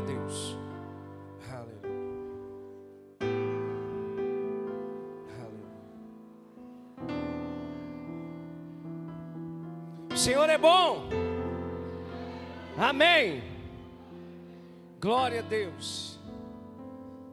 [0.00, 0.56] A Deus.
[10.10, 11.08] O Senhor é bom.
[12.78, 13.42] Amém.
[14.98, 16.18] Glória a Deus.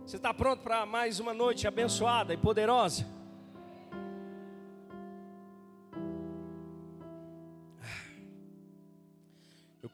[0.06, 3.17] Você está pronto para mais uma noite abençoada e poderosa?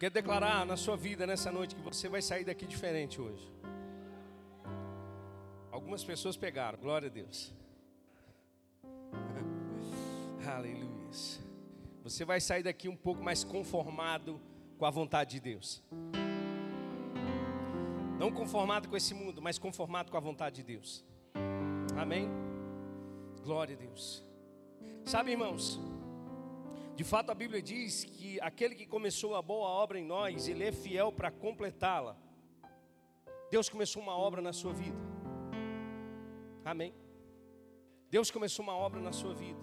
[0.04, 3.50] Quero declarar na sua vida nessa noite que você vai sair daqui diferente hoje.
[5.72, 7.54] Algumas pessoas pegaram, glória a Deus.
[10.46, 10.84] Aleluia.
[12.04, 14.42] Você vai sair daqui um pouco mais conformado
[14.78, 15.82] com a vontade de Deus.
[18.20, 21.06] Não conformado com esse mundo, mas conformado com a vontade de Deus.
[21.96, 22.28] Amém?
[23.42, 24.22] Glória a Deus.
[25.06, 25.80] Sabe, irmãos,
[26.96, 30.64] de fato a Bíblia diz que aquele que começou a boa obra em nós, ele
[30.64, 32.16] é fiel para completá-la.
[33.50, 34.98] Deus começou uma obra na sua vida.
[36.64, 36.94] Amém?
[38.10, 39.60] Deus começou uma obra na sua vida.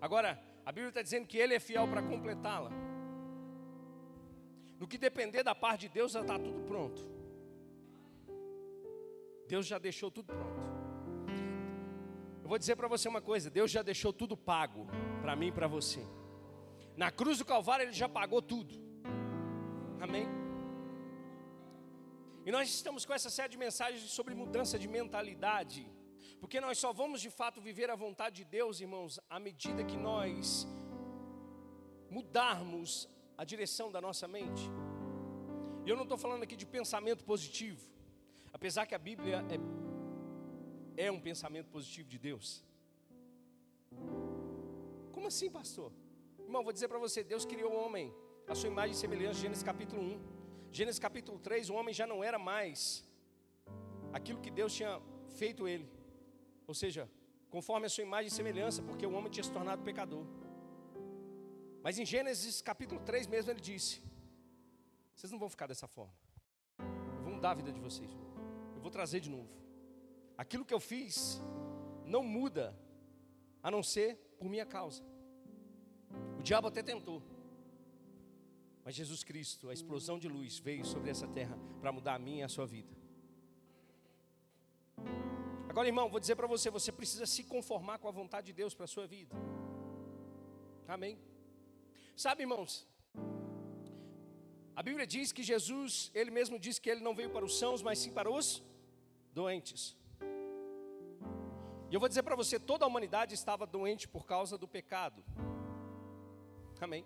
[0.00, 2.70] Agora, a Bíblia está dizendo que Ele é fiel para completá-la.
[4.78, 7.00] No que depender da parte de Deus, já está tudo pronto.
[9.46, 10.66] Deus já deixou tudo pronto.
[12.42, 14.86] Eu vou dizer para você uma coisa: Deus já deixou tudo pago
[15.26, 16.02] para mim e para você.
[17.02, 18.74] Na cruz do Calvário Ele já pagou tudo.
[20.00, 20.26] Amém?
[22.44, 25.82] E nós estamos com essa série de mensagens sobre mudança de mentalidade.
[26.40, 29.96] Porque nós só vamos de fato viver a vontade de Deus, irmãos, à medida que
[29.96, 30.64] nós
[32.08, 34.70] mudarmos a direção da nossa mente.
[35.84, 37.84] E eu não estou falando aqui de pensamento positivo.
[38.52, 39.44] Apesar que a Bíblia
[40.96, 42.64] é, é um pensamento positivo de Deus.
[45.16, 45.90] Como assim, pastor?
[46.46, 48.06] Irmão, vou dizer para você: Deus criou o homem,
[48.46, 50.20] a sua imagem e semelhança, Gênesis capítulo 1.
[50.78, 52.78] Gênesis capítulo 3, o homem já não era mais
[54.12, 54.92] aquilo que Deus tinha
[55.40, 55.88] feito ele.
[56.66, 57.02] Ou seja,
[57.48, 60.26] conforme a sua imagem e semelhança, porque o homem tinha se tornado pecador.
[61.82, 64.02] Mas em Gênesis capítulo 3 mesmo ele disse:
[65.14, 66.14] Vocês não vão ficar dessa forma.
[66.78, 68.10] Eu vou mudar a vida de vocês
[68.86, 69.48] vou trazer de novo.
[70.38, 71.42] Aquilo que eu fiz
[72.04, 72.64] não muda,
[73.60, 74.08] a não ser
[74.38, 75.02] por minha causa.
[76.38, 77.22] O diabo até tentou,
[78.84, 82.40] mas Jesus Cristo, a explosão de luz, veio sobre essa terra para mudar a minha
[82.40, 82.94] e a sua vida.
[85.68, 88.74] Agora, irmão, vou dizer para você: você precisa se conformar com a vontade de Deus
[88.74, 89.34] para a sua vida.
[90.86, 91.18] Amém?
[92.16, 92.86] Sabe, irmãos,
[94.74, 97.82] a Bíblia diz que Jesus, ele mesmo disse que ele não veio para os sãos,
[97.82, 98.62] mas sim para os
[99.34, 99.96] doentes.
[101.90, 105.22] E eu vou dizer para você: toda a humanidade estava doente por causa do pecado.
[106.80, 107.04] Amém.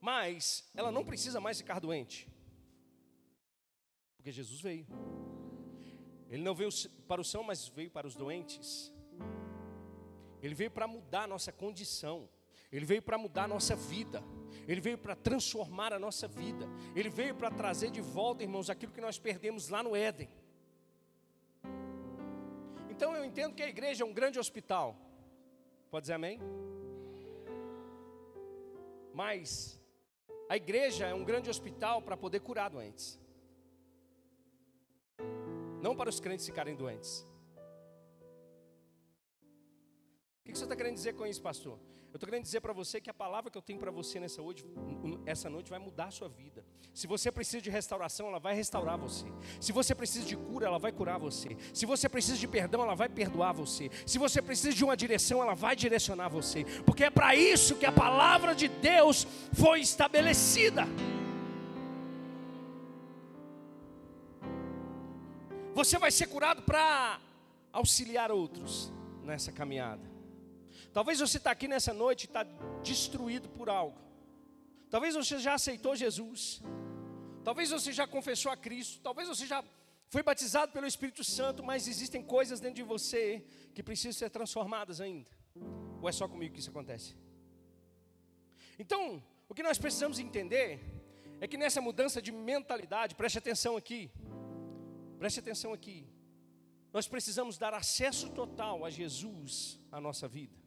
[0.00, 2.28] Mas ela não precisa mais ficar doente,
[4.16, 4.86] porque Jesus veio.
[6.30, 6.70] Ele não veio
[7.08, 8.92] para o são, mas veio para os doentes.
[10.42, 12.28] Ele veio para mudar a nossa condição.
[12.72, 14.22] Ele veio para mudar a nossa vida.
[14.66, 16.68] Ele veio para transformar a nossa vida.
[16.94, 20.28] Ele veio para trazer de volta, irmãos, aquilo que nós perdemos lá no Éden.
[23.00, 24.94] Então eu entendo que a igreja é um grande hospital.
[25.90, 26.38] Pode dizer amém?
[29.14, 29.80] Mas
[30.50, 33.18] a igreja é um grande hospital para poder curar doentes.
[35.80, 37.24] Não para os crentes ficarem doentes.
[40.40, 41.78] O que você está querendo dizer com isso, pastor?
[42.12, 44.42] Eu estou querendo dizer para você que a palavra que eu tenho para você nessa,
[44.42, 44.64] hoje,
[45.24, 46.64] essa noite vai mudar a sua vida.
[46.92, 49.26] Se você precisa de restauração, ela vai restaurar você.
[49.60, 51.56] Se você precisa de cura, ela vai curar você.
[51.72, 53.88] Se você precisa de perdão, ela vai perdoar você.
[54.04, 56.64] Se você precisa de uma direção, ela vai direcionar você.
[56.84, 60.88] Porque é para isso que a palavra de Deus foi estabelecida.
[65.74, 67.20] Você vai ser curado para
[67.72, 68.92] auxiliar outros
[69.22, 70.09] nessa caminhada.
[70.92, 72.42] Talvez você está aqui nessa noite e está
[72.82, 73.98] destruído por algo.
[74.90, 76.60] Talvez você já aceitou Jesus.
[77.44, 79.00] Talvez você já confessou a Cristo.
[79.00, 79.64] Talvez você já
[80.08, 85.00] foi batizado pelo Espírito Santo, mas existem coisas dentro de você que precisam ser transformadas
[85.00, 85.30] ainda.
[86.02, 87.14] Ou é só comigo que isso acontece?
[88.78, 90.80] Então, o que nós precisamos entender
[91.40, 94.10] é que nessa mudança de mentalidade, preste atenção aqui.
[95.18, 96.06] Preste atenção aqui.
[96.92, 100.58] Nós precisamos dar acesso total a Jesus à nossa vida.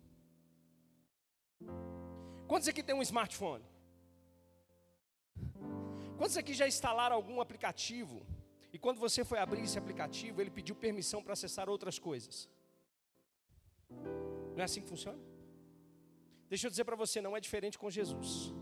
[2.48, 3.64] Quantos aqui tem um smartphone?
[6.18, 8.26] Quantos aqui já instalaram algum aplicativo?
[8.72, 12.50] E quando você foi abrir esse aplicativo, ele pediu permissão para acessar outras coisas?
[13.90, 15.20] Não é assim que funciona?
[16.50, 18.54] Deixa eu dizer para você, não é diferente com Jesus.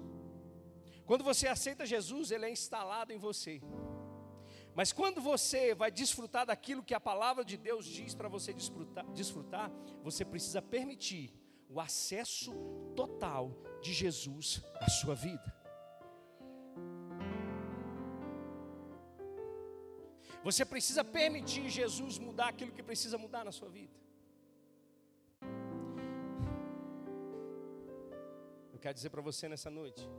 [1.06, 3.62] Quando você aceita Jesus, ele é instalado em você.
[4.74, 9.06] Mas quando você vai desfrutar daquilo que a palavra de Deus diz para você desfrutar,
[9.12, 9.70] desfrutar,
[10.02, 11.34] você precisa permitir
[11.74, 12.54] o acesso
[12.96, 13.52] total
[13.82, 15.62] de Jesus à sua vida.
[20.44, 23.94] Você precisa permitir Jesus mudar aquilo que precisa mudar na sua vida.
[28.74, 30.10] Eu quero dizer para você nessa noite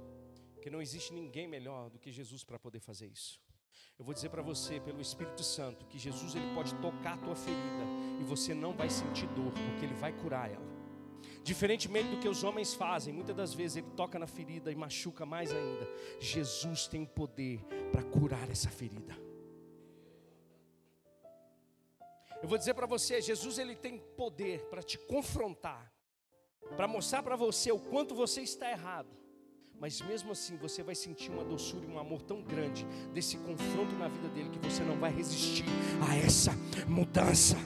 [0.62, 3.40] que não existe ninguém melhor do que Jesus para poder fazer isso.
[3.98, 7.36] Eu vou dizer para você, pelo Espírito Santo, que Jesus ele pode tocar a tua
[7.36, 7.84] ferida
[8.20, 10.71] e você não vai sentir dor, porque ele vai curar ela.
[11.42, 15.26] Diferentemente do que os homens fazem, muitas das vezes ele toca na ferida e machuca
[15.26, 15.88] mais ainda.
[16.20, 17.60] Jesus tem o poder
[17.90, 19.16] para curar essa ferida.
[22.40, 25.92] Eu vou dizer para você, Jesus ele tem poder para te confrontar,
[26.76, 29.22] para mostrar para você o quanto você está errado
[29.82, 33.92] mas mesmo assim você vai sentir uma doçura e um amor tão grande desse confronto
[33.96, 35.64] na vida dele que você não vai resistir
[36.08, 36.52] a essa
[36.86, 37.56] mudança.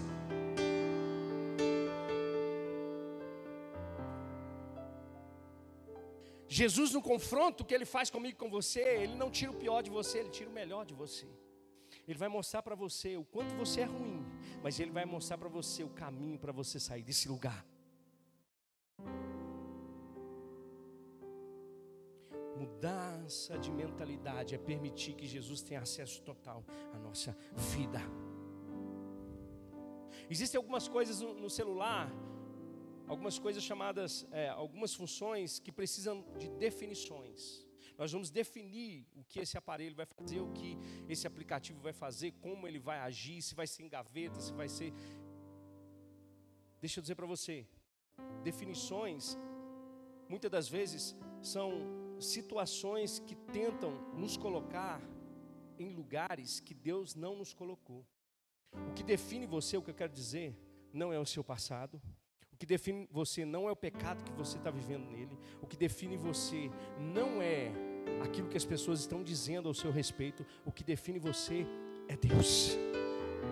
[6.60, 9.90] Jesus no confronto que ele faz comigo com você, ele não tira o pior de
[9.90, 11.26] você, ele tira o melhor de você.
[12.08, 14.24] Ele vai mostrar para você o quanto você é ruim,
[14.62, 17.60] mas ele vai mostrar para você o caminho para você sair desse lugar.
[22.56, 26.64] Mudança de mentalidade é permitir que Jesus tenha acesso total
[26.94, 27.36] à nossa
[27.74, 28.00] vida.
[30.30, 32.10] Existem algumas coisas no celular,
[33.06, 37.64] algumas coisas chamadas, é, algumas funções que precisam de definições.
[37.96, 40.76] Nós vamos definir o que esse aparelho vai fazer, o que
[41.08, 44.68] esse aplicativo vai fazer, como ele vai agir, se vai ser em gaveta, se vai
[44.68, 44.92] ser.
[46.78, 47.66] Deixa eu dizer para você,
[48.42, 49.36] definições,
[50.28, 51.70] muitas das vezes, são
[52.20, 55.00] situações que tentam nos colocar
[55.78, 58.06] em lugares que Deus não nos colocou.
[58.90, 60.54] O que define você, o que eu quero dizer,
[60.92, 62.00] não é o seu passado.
[62.56, 65.38] O que define você não é o pecado que você está vivendo nele.
[65.60, 67.70] O que define você não é
[68.22, 70.42] aquilo que as pessoas estão dizendo ao seu respeito.
[70.64, 71.66] O que define você
[72.08, 72.74] é Deus.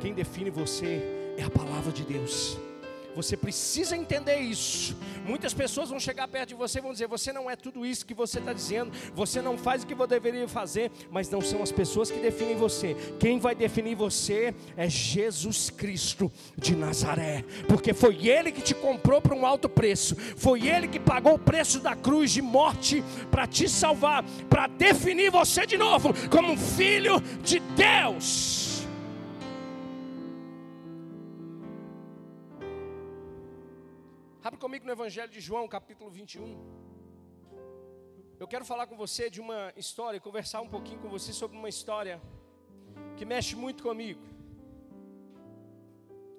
[0.01, 2.57] Quem define você é a palavra de Deus.
[3.15, 4.97] Você precisa entender isso.
[5.25, 8.05] Muitas pessoas vão chegar perto de você e vão dizer: Você não é tudo isso
[8.05, 11.63] que você está dizendo, você não faz o que você deveria fazer, mas não são
[11.63, 12.97] as pessoas que definem você.
[13.19, 19.21] Quem vai definir você é Jesus Cristo de Nazaré, porque foi Ele que te comprou
[19.21, 23.47] por um alto preço, foi Ele que pagou o preço da cruz de morte para
[23.47, 28.64] te salvar, para definir você de novo como filho de Deus.
[34.55, 36.45] Abre comigo no Evangelho de João, capítulo 21.
[38.39, 41.69] Eu quero falar com você de uma história, conversar um pouquinho com você sobre uma
[41.69, 42.23] história
[43.17, 44.23] que mexe muito comigo.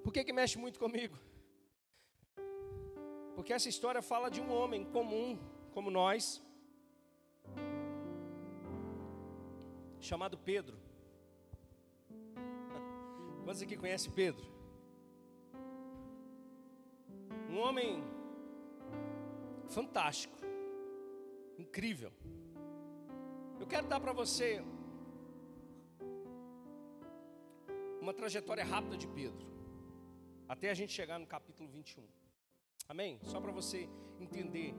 [0.02, 1.18] Por que, que mexe muito comigo?
[3.36, 5.38] Porque essa história fala de um homem comum,
[5.74, 6.42] como nós,
[10.00, 10.78] chamado Pedro.
[13.44, 14.55] Quantos aqui conhecem Pedro?
[17.56, 18.04] Um homem
[19.70, 20.38] fantástico,
[21.58, 22.12] incrível.
[23.58, 24.62] Eu quero dar para você
[28.02, 29.48] uma trajetória rápida de Pedro,
[30.50, 32.06] até a gente chegar no capítulo 21.
[32.90, 33.22] Amém?
[33.24, 34.76] Só para você entender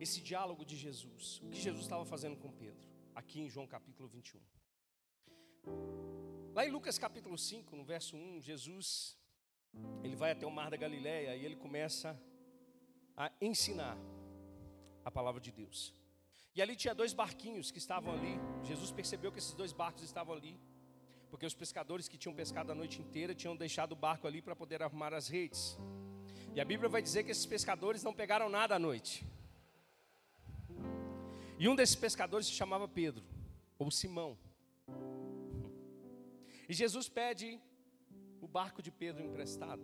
[0.00, 4.08] esse diálogo de Jesus, o que Jesus estava fazendo com Pedro, aqui em João capítulo
[4.08, 4.40] 21.
[6.54, 9.17] Lá em Lucas capítulo 5, no verso 1, Jesus
[10.02, 12.18] ele vai até o mar da Galileia e ele começa
[13.16, 13.96] a ensinar
[15.04, 15.94] a palavra de Deus.
[16.54, 18.38] E ali tinha dois barquinhos que estavam ali.
[18.64, 20.58] Jesus percebeu que esses dois barcos estavam ali,
[21.30, 24.56] porque os pescadores que tinham pescado a noite inteira tinham deixado o barco ali para
[24.56, 25.78] poder arrumar as redes.
[26.54, 29.24] E a Bíblia vai dizer que esses pescadores não pegaram nada à noite.
[31.58, 33.24] E um desses pescadores se chamava Pedro,
[33.78, 34.38] ou Simão.
[36.68, 37.60] E Jesus pede
[38.48, 39.82] o barco de Pedro emprestado.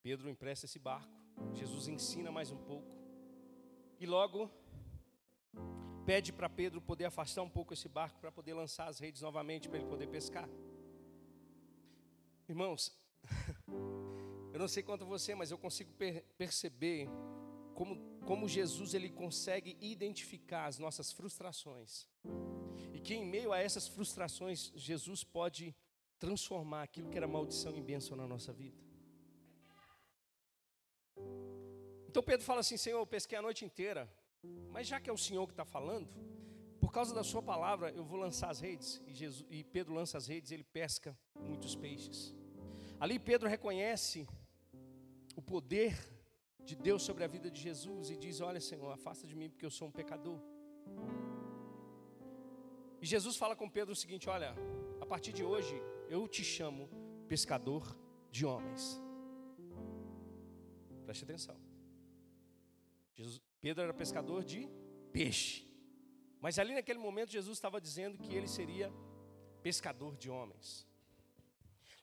[0.00, 1.12] Pedro empresta esse barco,
[1.52, 2.96] Jesus ensina mais um pouco,
[3.98, 4.48] e logo
[6.06, 9.68] pede para Pedro poder afastar um pouco esse barco para poder lançar as redes novamente
[9.68, 10.48] para ele poder pescar.
[12.48, 12.96] Irmãos,
[14.54, 17.08] eu não sei quanto você, mas eu consigo per perceber
[17.74, 22.06] como, como Jesus ele consegue identificar as nossas frustrações.
[22.92, 25.74] E que em meio a essas frustrações, Jesus pode
[26.18, 28.76] transformar aquilo que era maldição em bênção na nossa vida.
[32.08, 34.08] Então Pedro fala assim: Senhor, eu pesquei a noite inteira,
[34.70, 36.08] Mas já que é o Senhor que está falando,
[36.80, 39.02] por causa da sua palavra, eu vou lançar as redes.
[39.06, 42.34] E, Jesus, e Pedro lança as redes, ele pesca muitos peixes.
[42.98, 44.26] Ali Pedro reconhece
[45.34, 45.98] o poder
[46.64, 49.66] de Deus sobre a vida de Jesus e diz: Olha, Senhor, afasta de mim porque
[49.66, 50.38] eu sou um pecador.
[53.02, 54.54] E Jesus fala com Pedro o seguinte: Olha,
[55.00, 55.74] a partir de hoje
[56.08, 56.88] eu te chamo
[57.28, 57.96] pescador
[58.30, 59.00] de homens.
[61.04, 61.56] Preste atenção.
[63.14, 64.68] Jesus, Pedro era pescador de
[65.12, 65.66] peixe.
[66.40, 68.92] Mas ali naquele momento Jesus estava dizendo que ele seria
[69.62, 70.86] pescador de homens.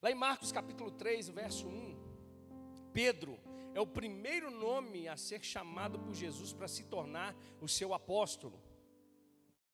[0.01, 3.39] Lá em Marcos capítulo 3, verso 1, Pedro
[3.73, 8.61] é o primeiro nome a ser chamado por Jesus para se tornar o seu apóstolo,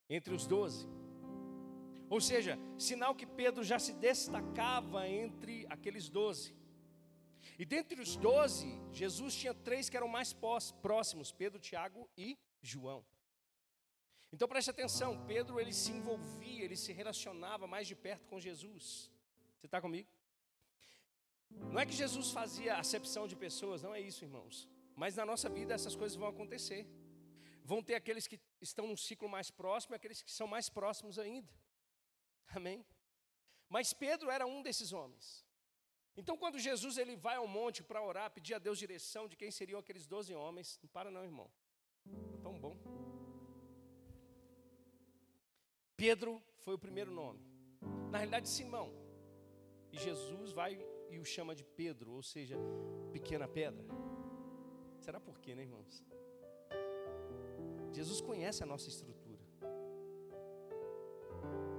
[0.09, 0.87] entre os doze.
[2.09, 6.55] Ou seja, sinal que Pedro já se destacava entre aqueles doze.
[7.57, 10.33] E dentre os doze, Jesus tinha três que eram mais
[10.81, 13.05] próximos: Pedro, Tiago e João.
[14.31, 19.11] Então preste atenção, Pedro ele se envolvia, ele se relacionava mais de perto com Jesus.
[19.57, 20.07] Você está comigo?
[21.49, 24.69] Não é que Jesus fazia acepção de pessoas, não é isso, irmãos.
[24.95, 26.87] Mas na nossa vida essas coisas vão acontecer.
[27.63, 31.17] Vão ter aqueles que estão num ciclo mais próximo e aqueles que são mais próximos
[31.17, 31.51] ainda.
[32.55, 32.85] Amém?
[33.67, 35.45] Mas Pedro era um desses homens.
[36.17, 39.51] Então, quando Jesus ele vai ao monte para orar, pedir a Deus direção de quem
[39.51, 41.49] seriam aqueles doze homens, não para não, irmão.
[42.33, 42.75] É tão bom.
[45.95, 47.39] Pedro foi o primeiro nome.
[48.11, 48.91] Na realidade, Simão.
[49.91, 50.79] E Jesus vai
[51.09, 52.55] e o chama de Pedro, ou seja,
[53.11, 53.85] pequena pedra.
[54.99, 56.03] Será por quê, né, irmãos?
[57.91, 59.18] Jesus conhece a nossa estrutura.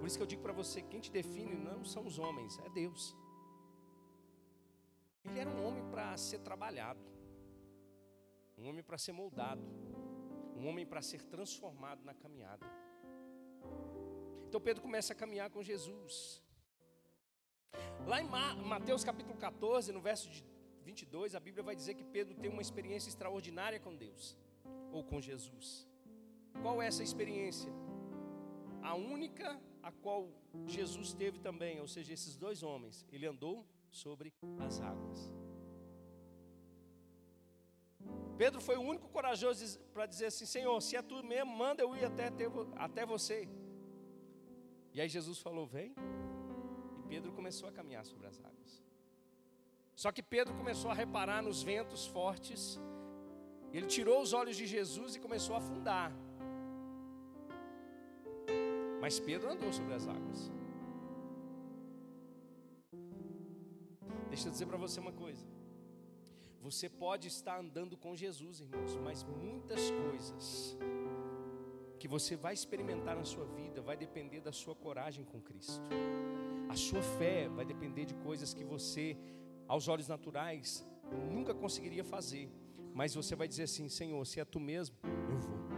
[0.00, 2.70] Por isso que eu digo para você, quem te define não são os homens, é
[2.70, 3.14] Deus.
[5.26, 7.04] Ele era um homem para ser trabalhado,
[8.56, 9.62] um homem para ser moldado,
[10.56, 12.66] um homem para ser transformado na caminhada.
[14.48, 16.42] Então Pedro começa a caminhar com Jesus.
[18.06, 18.28] Lá em
[18.74, 20.42] Mateus capítulo 14, no verso de
[20.82, 24.34] 22, a Bíblia vai dizer que Pedro tem uma experiência extraordinária com Deus,
[24.90, 25.86] ou com Jesus.
[26.62, 27.70] Qual é essa experiência?
[28.82, 30.28] A única a qual
[30.66, 35.32] Jesus teve também, ou seja, esses dois homens, ele andou sobre as águas.
[38.36, 41.94] Pedro foi o único corajoso para dizer assim: Senhor, se é tu mesmo, manda eu
[41.94, 42.28] ir até,
[42.76, 43.48] até você.
[44.94, 45.94] E aí Jesus falou: Vem.
[46.98, 48.82] E Pedro começou a caminhar sobre as águas.
[49.94, 52.80] Só que Pedro começou a reparar nos ventos fortes.
[53.72, 56.10] Ele tirou os olhos de Jesus e começou a afundar.
[59.00, 60.50] Mas Pedro andou sobre as águas.
[64.28, 65.44] Deixa eu dizer para você uma coisa.
[66.60, 70.76] Você pode estar andando com Jesus, irmãos, mas muitas coisas
[71.98, 75.82] que você vai experimentar na sua vida vai depender da sua coragem com Cristo.
[76.68, 79.16] A sua fé vai depender de coisas que você,
[79.66, 80.86] aos olhos naturais,
[81.30, 82.50] nunca conseguiria fazer.
[82.94, 84.96] Mas você vai dizer assim: Senhor, se é tu mesmo,
[85.30, 85.69] eu vou.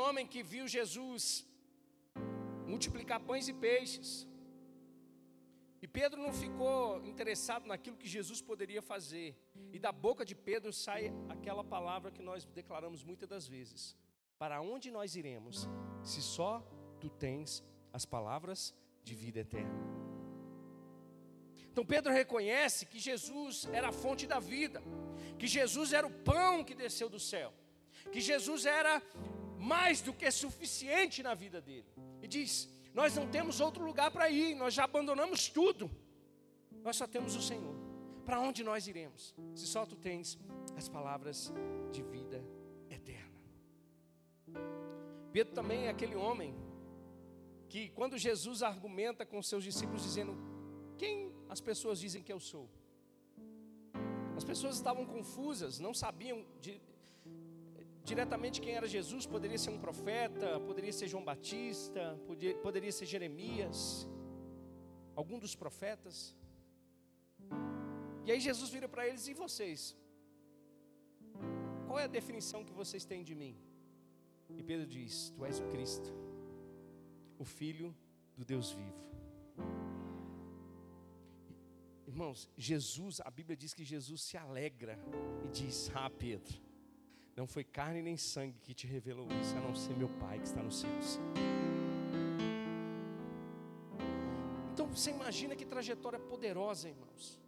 [0.00, 1.22] Homem que viu Jesus
[2.66, 4.26] multiplicar pães e peixes.
[5.82, 9.28] E Pedro não ficou interessado naquilo que Jesus poderia fazer.
[9.72, 13.96] E da boca de Pedro sai aquela palavra que nós declaramos muitas das vezes:
[14.38, 15.68] Para onde nós iremos,
[16.02, 16.52] se só
[17.00, 19.80] tu tens as palavras de vida eterna?
[21.72, 24.82] Então Pedro reconhece que Jesus era a fonte da vida,
[25.38, 27.54] que Jesus era o pão que desceu do céu,
[28.12, 29.00] que Jesus era
[29.60, 31.86] mais do que suficiente na vida dele.
[32.22, 35.90] E diz: Nós não temos outro lugar para ir, nós já abandonamos tudo,
[36.82, 37.78] nós só temos o Senhor.
[38.24, 39.34] Para onde nós iremos?
[39.54, 40.38] Se só tu tens
[40.76, 41.52] as palavras
[41.92, 42.44] de vida
[42.88, 43.40] eterna.
[45.32, 46.54] Pedro também é aquele homem
[47.68, 50.36] que, quando Jesus argumenta com seus discípulos, dizendo:
[50.96, 52.68] Quem as pessoas dizem que eu sou?
[54.36, 56.80] As pessoas estavam confusas, não sabiam de,
[58.10, 62.02] diretamente quem era Jesus, poderia ser um profeta, poderia ser João Batista,
[62.66, 63.80] poderia, ser Jeremias,
[65.20, 66.16] algum dos profetas.
[68.26, 69.80] E aí Jesus vira para eles: e vocês?
[71.86, 73.54] Qual é a definição que vocês têm de mim?
[74.58, 76.10] E Pedro diz: Tu és o Cristo,
[77.38, 77.88] o Filho
[78.36, 79.00] do Deus vivo.
[82.12, 82.40] Irmãos,
[82.70, 84.98] Jesus, a Bíblia diz que Jesus se alegra
[85.44, 86.69] e diz: Ah, Pedro,
[87.40, 90.48] não foi carne nem sangue que te revelou isso, a não ser meu Pai que
[90.50, 91.08] está nos céus.
[94.72, 97.40] Então você imagina que trajetória poderosa, irmãos.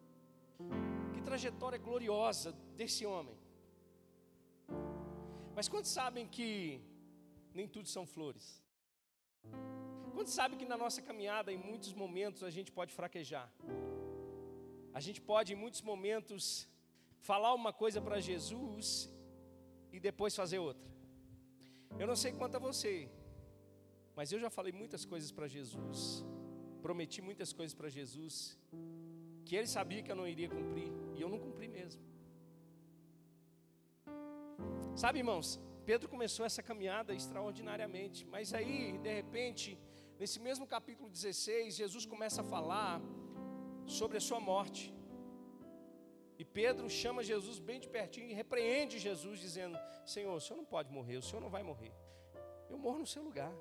[1.14, 3.36] Que trajetória gloriosa desse homem.
[5.54, 6.50] Mas quantos sabem que
[7.52, 8.46] nem tudo são flores?
[10.14, 13.48] Quantos sabem que na nossa caminhada, em muitos momentos, a gente pode fraquejar?
[14.94, 16.66] A gente pode, em muitos momentos,
[17.30, 18.86] falar uma coisa para Jesus
[19.92, 20.90] e depois fazer outra.
[21.98, 23.08] Eu não sei quanto a você,
[24.16, 26.24] mas eu já falei muitas coisas para Jesus,
[26.80, 28.58] prometi muitas coisas para Jesus,
[29.44, 32.02] que ele sabia que eu não iria cumprir, e eu não cumpri mesmo.
[34.94, 39.78] Sabe, irmãos, Pedro começou essa caminhada extraordinariamente, mas aí, de repente,
[40.18, 43.00] nesse mesmo capítulo 16, Jesus começa a falar
[43.86, 44.94] sobre a sua morte.
[46.42, 50.64] E Pedro chama Jesus bem de pertinho e repreende Jesus, dizendo: Senhor, o senhor não
[50.64, 51.92] pode morrer, o senhor não vai morrer.
[52.68, 53.52] Eu morro no seu lugar,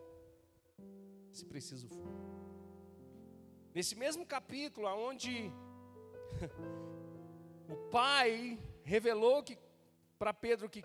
[1.32, 2.12] se preciso for.
[3.76, 5.54] Nesse mesmo capítulo, onde
[7.70, 9.60] o Pai revelou que
[10.18, 10.82] para Pedro que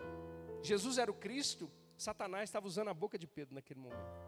[0.61, 4.21] Jesus era o Cristo, Satanás estava usando a boca de Pedro naquele momento.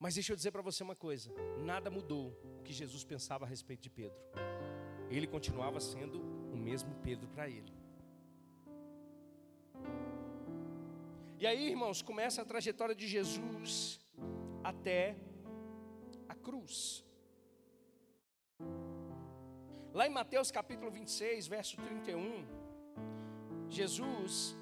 [0.00, 3.48] Mas deixa eu dizer para você uma coisa: nada mudou o que Jesus pensava a
[3.48, 4.18] respeito de Pedro.
[5.10, 6.20] Ele continuava sendo
[6.52, 7.72] o mesmo Pedro para ele.
[11.38, 14.00] E aí, irmãos, começa a trajetória de Jesus
[14.64, 15.16] até
[16.28, 17.04] a cruz.
[19.92, 22.46] Lá em Mateus capítulo 26, verso 31,
[23.68, 24.56] Jesus,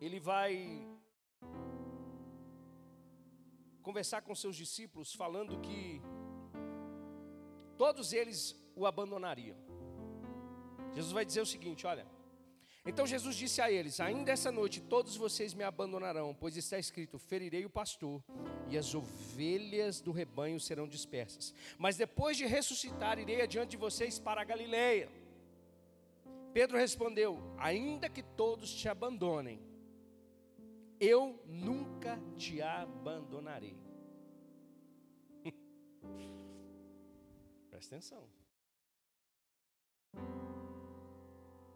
[0.00, 0.86] ele vai
[3.82, 6.02] conversar com seus discípulos, falando que
[7.76, 8.40] todos eles
[8.76, 9.56] o abandonariam.
[10.94, 12.06] Jesus vai dizer o seguinte: olha.
[12.84, 17.18] Então Jesus disse a eles: Ainda essa noite todos vocês me abandonarão, pois está escrito:
[17.18, 18.22] Ferirei o pastor,
[18.68, 21.52] e as ovelhas do rebanho serão dispersas.
[21.76, 25.10] Mas depois de ressuscitar, irei adiante de vocês para a Galileia.
[26.52, 29.60] Pedro respondeu: Ainda que todos te abandonem,
[31.00, 33.76] eu nunca te abandonarei.
[37.68, 38.35] Presta atenção.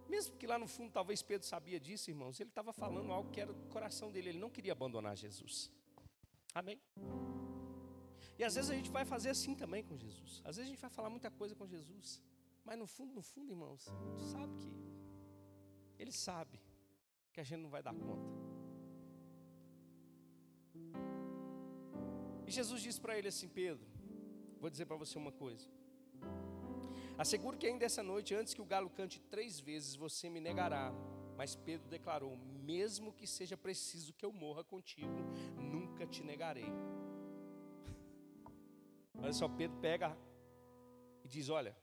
[0.08, 3.40] Mesmo que lá no fundo talvez Pedro sabia disso, irmãos, ele estava falando algo que
[3.40, 5.70] era do coração dele, ele não queria abandonar Jesus.
[6.54, 6.80] Amém?
[8.38, 10.40] E às vezes a gente vai fazer assim também com Jesus.
[10.44, 12.20] Às vezes a gente vai falar muita coisa com Jesus.
[12.64, 13.84] Mas no fundo, no fundo, irmãos,
[14.16, 14.70] gente sabe que
[15.98, 16.60] Ele sabe
[17.32, 18.28] que a gente não vai dar conta.
[22.46, 23.86] E Jesus disse para ele assim: Pedro,
[24.58, 25.68] vou dizer para você uma coisa.
[27.20, 30.90] Asseguro que ainda essa noite, antes que o galo cante três vezes, você me negará.
[31.36, 32.34] Mas Pedro declarou:
[32.72, 35.18] Mesmo que seja preciso que eu morra contigo,
[35.54, 36.72] nunca te negarei.
[39.18, 40.16] Olha só, Pedro pega
[41.22, 41.76] e diz: Olha,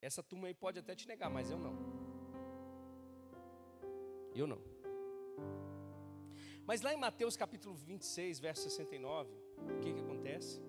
[0.00, 1.74] essa turma aí pode até te negar, mas eu não.
[4.32, 4.62] Eu não.
[6.64, 10.62] Mas lá em Mateus capítulo 26, verso 69, o que, que acontece?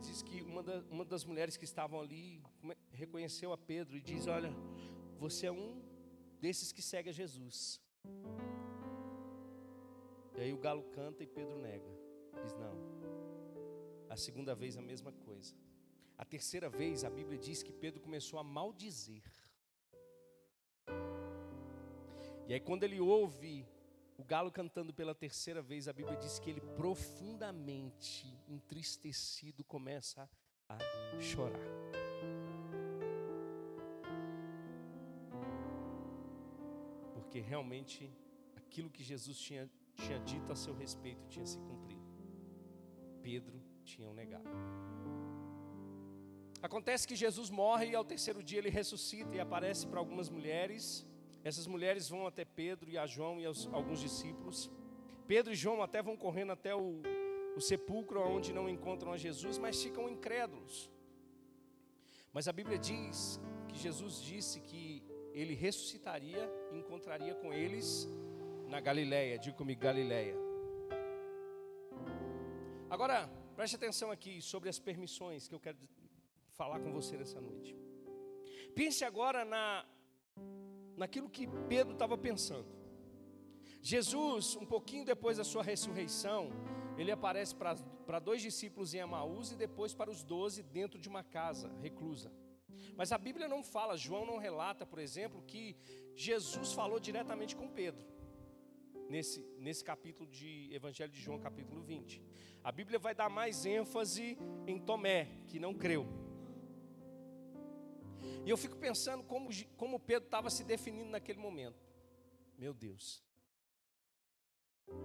[0.00, 2.42] Diz que uma, da, uma das mulheres que estavam ali
[2.90, 4.52] reconheceu a Pedro e diz: Olha,
[5.18, 5.82] você é um
[6.40, 7.80] desses que segue a Jesus.
[10.36, 11.90] E aí o galo canta e Pedro nega.
[12.42, 12.76] Diz: Não.
[14.08, 15.54] A segunda vez a mesma coisa.
[16.16, 19.22] A terceira vez a Bíblia diz que Pedro começou a maldizer.
[22.48, 23.66] E aí quando ele ouve
[24.20, 30.28] o galo cantando pela terceira vez, a Bíblia diz que ele profundamente entristecido começa
[30.68, 30.78] a
[31.18, 31.58] chorar.
[37.14, 38.12] Porque realmente
[38.54, 42.04] aquilo que Jesus tinha, tinha dito a seu respeito tinha se cumprido.
[43.22, 44.50] Pedro tinha o negado.
[46.60, 51.06] Acontece que Jesus morre e ao terceiro dia ele ressuscita e aparece para algumas mulheres
[51.42, 54.70] essas mulheres vão até Pedro e a João e aos, alguns discípulos.
[55.26, 57.00] Pedro e João até vão correndo até o,
[57.56, 60.90] o sepulcro onde não encontram a Jesus, mas ficam incrédulos.
[62.32, 68.08] Mas a Bíblia diz que Jesus disse que ele ressuscitaria e encontraria com eles
[68.68, 69.38] na Galileia.
[69.38, 70.36] Diga comigo, Galileia.
[72.88, 75.78] Agora, preste atenção aqui sobre as permissões que eu quero
[76.52, 77.76] falar com você nessa noite.
[78.74, 79.84] Pense agora na
[81.00, 82.68] naquilo que Pedro estava pensando.
[83.82, 86.50] Jesus, um pouquinho depois da sua ressurreição,
[86.98, 91.24] ele aparece para dois discípulos em Emaús e depois para os doze dentro de uma
[91.24, 92.30] casa reclusa.
[92.94, 95.74] Mas a Bíblia não fala, João não relata, por exemplo, que
[96.14, 98.06] Jesus falou diretamente com Pedro.
[99.08, 102.22] nesse, nesse capítulo de Evangelho de João, capítulo 20.
[102.62, 106.06] A Bíblia vai dar mais ênfase em Tomé, que não creu.
[108.44, 111.78] E eu fico pensando como, como Pedro estava se definindo naquele momento.
[112.58, 113.22] Meu Deus,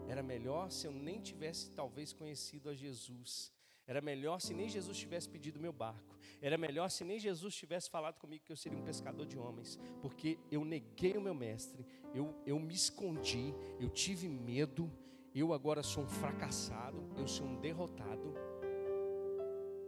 [0.08, 3.54] era melhor se eu nem tivesse talvez conhecido a Jesus.
[3.88, 6.15] Era melhor se nem Jesus tivesse pedido meu barco.
[6.41, 9.80] Era melhor se nem Jesus tivesse falado comigo que eu seria um pescador de homens.
[10.01, 14.91] Porque eu neguei o meu mestre, eu, eu me escondi, eu tive medo,
[15.34, 18.34] eu agora sou um fracassado, eu sou um derrotado,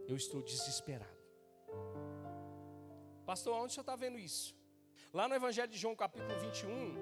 [0.06, 1.17] eu estou desesperado.
[3.30, 4.56] Pastor, onde o senhor está vendo isso?
[5.12, 6.94] Lá no Evangelho de João, capítulo 21,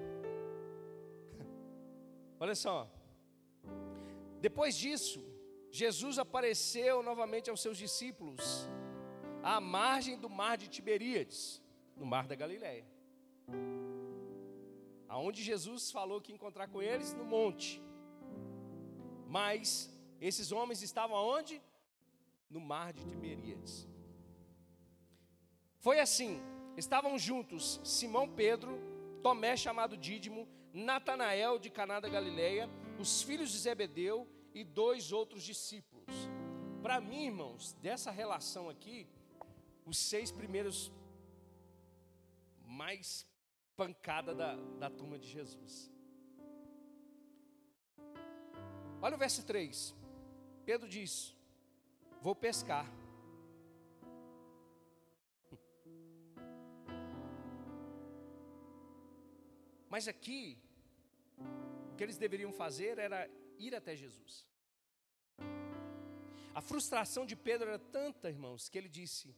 [2.37, 2.77] olha só,
[4.41, 5.21] depois disso,
[5.71, 8.67] Jesus apareceu novamente aos seus discípulos
[9.41, 11.61] à margem do mar de Tiberíades,
[11.95, 12.85] no mar da Galileia.
[15.07, 17.81] Aonde Jesus falou que encontrar com eles no monte.
[19.27, 21.61] Mas esses homens estavam aonde?
[22.49, 23.87] No mar de Tiberíades.
[25.79, 26.41] Foi assim,
[26.75, 28.79] estavam juntos Simão Pedro,
[29.21, 35.43] Tomé chamado Dídimo, Natanael de Caná da Galileia, os filhos de Zebedeu e dois outros
[35.43, 36.07] discípulos.
[36.81, 39.07] Para mim, irmãos, dessa relação aqui,
[39.85, 40.91] os seis primeiros
[42.63, 43.27] mais
[43.75, 45.91] pancada da, da turma de Jesus.
[49.01, 49.95] Olha o verso 3.
[50.65, 51.35] Pedro diz:
[52.21, 52.91] Vou pescar.
[59.89, 60.57] Mas aqui,
[61.91, 64.45] o que eles deveriam fazer era ir até Jesus.
[66.53, 69.35] A frustração de Pedro era tanta, irmãos, que ele disse: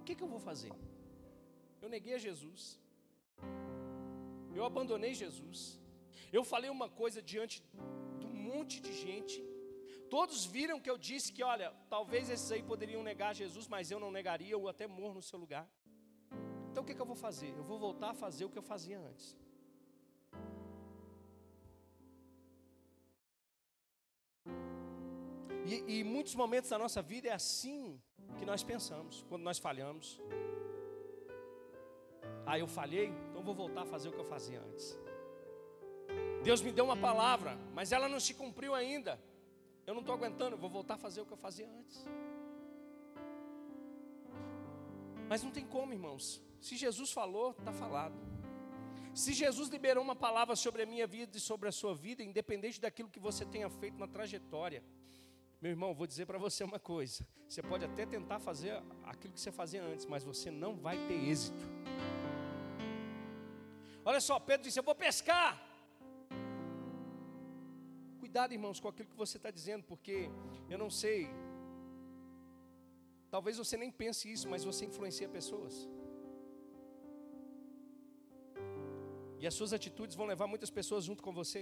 [0.00, 0.72] O que, que eu vou fazer?
[1.80, 2.78] Eu neguei a Jesus,
[4.54, 5.80] eu abandonei Jesus,
[6.32, 7.62] eu falei uma coisa diante
[8.18, 9.38] de um monte de gente.
[10.10, 14.00] Todos viram que eu disse que, olha, talvez esses aí poderiam negar Jesus, mas eu
[14.00, 15.66] não negaria, eu até morro no seu lugar.
[16.80, 17.52] Então o que, que eu vou fazer?
[17.54, 19.36] Eu vou voltar a fazer o que eu fazia antes.
[25.66, 28.00] E, e muitos momentos da nossa vida é assim
[28.38, 30.18] que nós pensamos, quando nós falhamos.
[32.46, 34.98] Ah, eu falhei, então vou voltar a fazer o que eu fazia antes.
[36.42, 39.20] Deus me deu uma palavra, mas ela não se cumpriu ainda.
[39.86, 42.06] Eu não estou aguentando, vou voltar a fazer o que eu fazia antes.
[45.28, 46.42] Mas não tem como, irmãos.
[46.60, 48.14] Se Jesus falou, está falado.
[49.14, 52.80] Se Jesus liberou uma palavra sobre a minha vida e sobre a sua vida, independente
[52.80, 54.82] daquilo que você tenha feito na trajetória,
[55.60, 59.40] meu irmão, vou dizer para você uma coisa: você pode até tentar fazer aquilo que
[59.40, 61.68] você fazia antes, mas você não vai ter êxito.
[64.04, 65.60] Olha só, Pedro disse: Eu vou pescar.
[68.20, 70.30] Cuidado, irmãos, com aquilo que você está dizendo, porque
[70.68, 71.28] eu não sei.
[73.30, 75.88] Talvez você nem pense isso, mas você influencia pessoas.
[79.42, 81.60] E as suas atitudes vão levar muitas pessoas junto com você.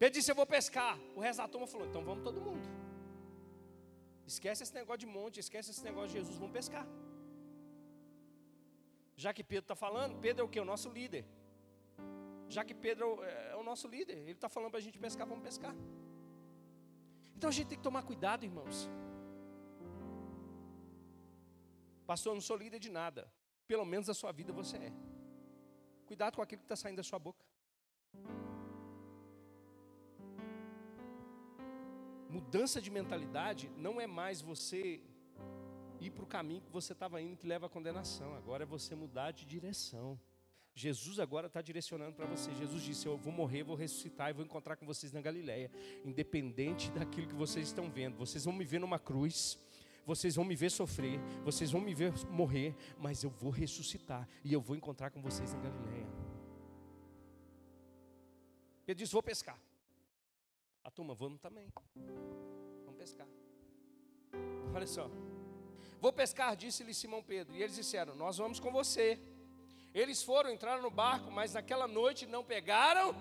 [0.00, 0.94] Pedro disse: Eu vou pescar.
[1.16, 2.66] O resto da turma falou: Então vamos todo mundo.
[4.32, 6.86] Esquece esse negócio de monte, esquece esse negócio de Jesus, vamos pescar.
[9.16, 10.60] Já que Pedro está falando, Pedro é o que?
[10.60, 11.24] O nosso líder.
[12.56, 15.44] Já que Pedro é o nosso líder, ele está falando para a gente pescar, vamos
[15.48, 15.74] pescar.
[17.36, 18.76] Então a gente tem que tomar cuidado, irmãos.
[22.06, 23.22] Pastor, eu não sou líder de nada.
[23.68, 24.92] Pelo menos na sua vida você é.
[26.06, 27.44] Cuidado com aquilo que está saindo da sua boca.
[32.30, 35.02] Mudança de mentalidade não é mais você
[36.00, 38.34] ir para o caminho que você estava indo, que leva à condenação.
[38.34, 40.18] Agora é você mudar de direção.
[40.74, 42.54] Jesus agora está direcionando para você.
[42.54, 45.70] Jesus disse: Eu vou morrer, vou ressuscitar e vou encontrar com vocês na Galileia.
[46.04, 48.16] Independente daquilo que vocês estão vendo.
[48.16, 49.58] Vocês vão me ver numa cruz.
[50.08, 51.20] Vocês vão me ver sofrer.
[51.44, 52.74] Vocês vão me ver morrer.
[52.98, 54.26] Mas eu vou ressuscitar.
[54.42, 56.06] E eu vou encontrar com vocês na Galileia.
[58.86, 59.60] Ele disse: Vou pescar.
[60.82, 61.68] A turma, vamos também.
[62.86, 63.28] Vamos pescar.
[64.74, 65.10] Olha só.
[66.00, 67.54] Vou pescar, disse-lhe Simão Pedro.
[67.54, 69.20] E eles disseram: Nós vamos com você.
[69.92, 73.14] Eles foram, entraram no barco, mas naquela noite não pegaram.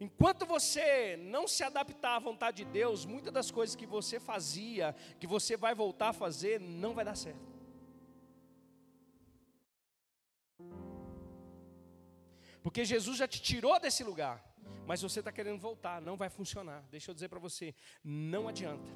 [0.00, 4.94] Enquanto você não se adaptar à vontade de Deus, muitas das coisas que você fazia,
[5.20, 7.54] que você vai voltar a fazer, não vai dar certo.
[12.62, 14.42] Porque Jesus já te tirou desse lugar.
[14.86, 16.82] Mas você está querendo voltar, não vai funcionar.
[16.90, 18.90] Deixa eu dizer para você, não adianta.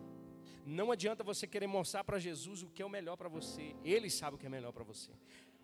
[0.66, 3.74] Não adianta você querer mostrar para Jesus o que é o melhor para você.
[3.82, 5.10] Ele sabe o que é melhor para você.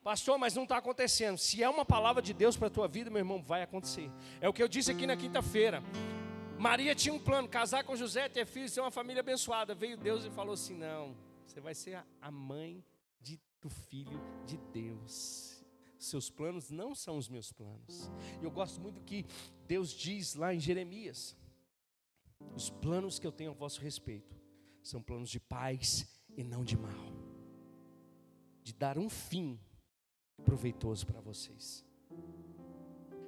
[0.05, 1.38] Pastor, mas não está acontecendo.
[1.38, 4.12] Se é uma palavra de Deus para a tua vida, meu irmão, vai acontecer.
[4.38, 5.83] É o que eu disse aqui na quinta-feira.
[6.59, 9.75] Maria tinha um plano, casar com José, ter filhos, ter uma família abençoada.
[9.75, 12.85] Veio Deus e falou assim: não, você vai ser a mãe
[13.19, 15.64] de, do filho de Deus.
[15.99, 18.11] Seus planos não são os meus planos.
[18.43, 19.25] E eu gosto muito do que
[19.67, 21.35] Deus diz lá em Jeremias:
[22.55, 24.37] os planos que eu tenho a vosso respeito
[24.83, 27.11] são planos de paz e não de mal,
[28.62, 29.59] de dar um fim
[30.42, 31.85] proveitoso para vocês.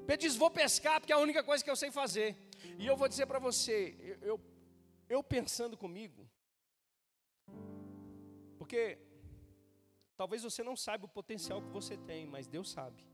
[0.07, 2.37] Pedro diz: Vou pescar, porque é a única coisa que eu sei fazer.
[2.79, 4.41] E eu vou dizer para você, eu, eu,
[5.09, 6.29] eu pensando comigo,
[8.59, 8.99] porque
[10.17, 13.07] talvez você não saiba o potencial que você tem, mas Deus sabe.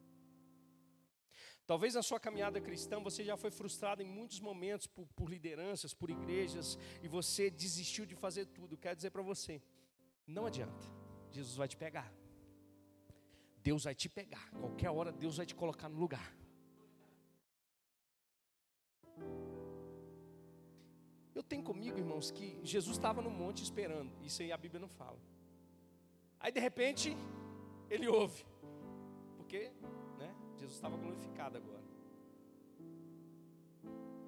[1.66, 5.94] Talvez na sua caminhada cristã você já foi frustrado em muitos momentos por, por lideranças,
[5.94, 8.76] por igrejas, e você desistiu de fazer tudo.
[8.76, 9.62] Quero dizer para você,
[10.26, 10.88] não adianta,
[11.30, 12.12] Jesus vai te pegar.
[13.62, 14.50] Deus vai te pegar.
[14.50, 16.34] Qualquer hora Deus vai te colocar no lugar.
[21.34, 24.12] Eu tenho comigo, irmãos, que Jesus estava no monte esperando.
[24.22, 25.18] Isso aí a Bíblia não fala.
[26.38, 27.16] Aí de repente
[27.88, 28.44] ele ouve.
[29.36, 29.72] Porque
[30.56, 31.82] Jesus estava glorificado agora.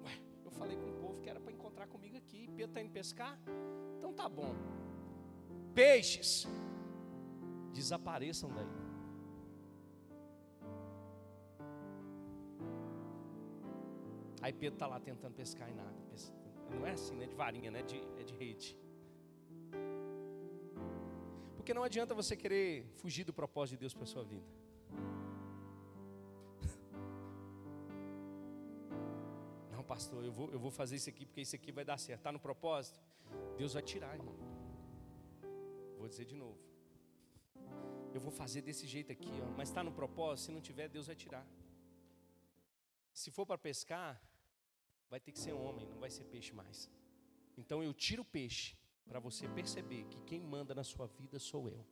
[0.03, 2.47] Ué, eu falei com o povo que era para encontrar comigo aqui.
[2.47, 3.39] Pedro está indo pescar?
[3.97, 4.53] Então tá bom.
[5.73, 6.45] Peixes,
[7.73, 8.84] desapareçam daí.
[14.45, 15.95] Aí Pedro está lá tentando pescar e nada.
[16.69, 17.25] Não é assim, né?
[17.25, 17.81] De varinha, né?
[17.81, 18.77] De, é de rede.
[21.55, 24.45] Porque não adianta você querer fugir do propósito de Deus para a sua vida.
[29.87, 32.19] pastor, eu vou, eu vou fazer isso aqui porque isso aqui vai dar certo.
[32.19, 32.99] Está no propósito?
[33.57, 34.35] Deus vai tirar, irmão.
[35.97, 36.59] Vou dizer de novo.
[38.13, 40.45] Eu vou fazer desse jeito aqui, ó, mas está no propósito?
[40.45, 41.43] Se não tiver, Deus vai tirar.
[43.11, 44.21] Se for para pescar,
[45.09, 46.89] vai ter que ser homem, não vai ser peixe mais.
[47.57, 48.75] Então eu tiro o peixe
[49.07, 51.85] para você perceber que quem manda na sua vida sou eu.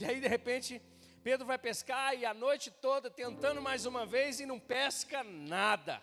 [0.00, 0.82] E aí, de repente,
[1.22, 6.02] Pedro vai pescar e a noite toda tentando mais uma vez e não pesca nada.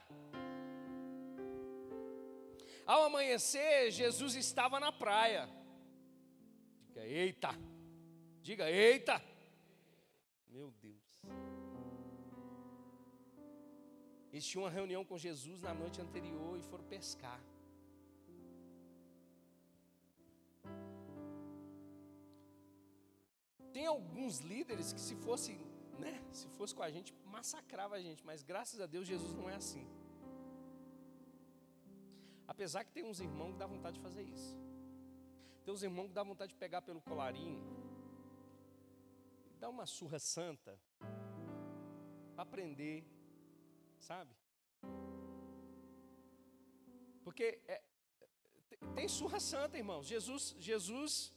[2.85, 5.49] Ao amanhecer, Jesus estava na praia.
[6.87, 7.49] Diga, eita!
[8.41, 9.28] Diga, eita!
[10.49, 11.07] Meu Deus.
[14.31, 17.41] Eles tinham uma reunião com Jesus na noite anterior e foram pescar.
[23.73, 25.53] Tem alguns líderes que se fosse,
[25.97, 29.49] né, se fosse com a gente, massacrava a gente, mas graças a Deus Jesus não
[29.49, 29.87] é assim.
[32.47, 34.57] Apesar que tem uns irmãos que dá vontade de fazer isso.
[35.63, 37.78] Tem uns irmãos que dá vontade de pegar pelo colarinho
[39.59, 40.79] dar uma surra santa
[42.33, 43.05] para aprender,
[43.99, 44.33] sabe?
[47.25, 47.81] Porque é,
[48.95, 50.07] tem surra santa, irmãos.
[50.07, 51.33] Jesus, Jesus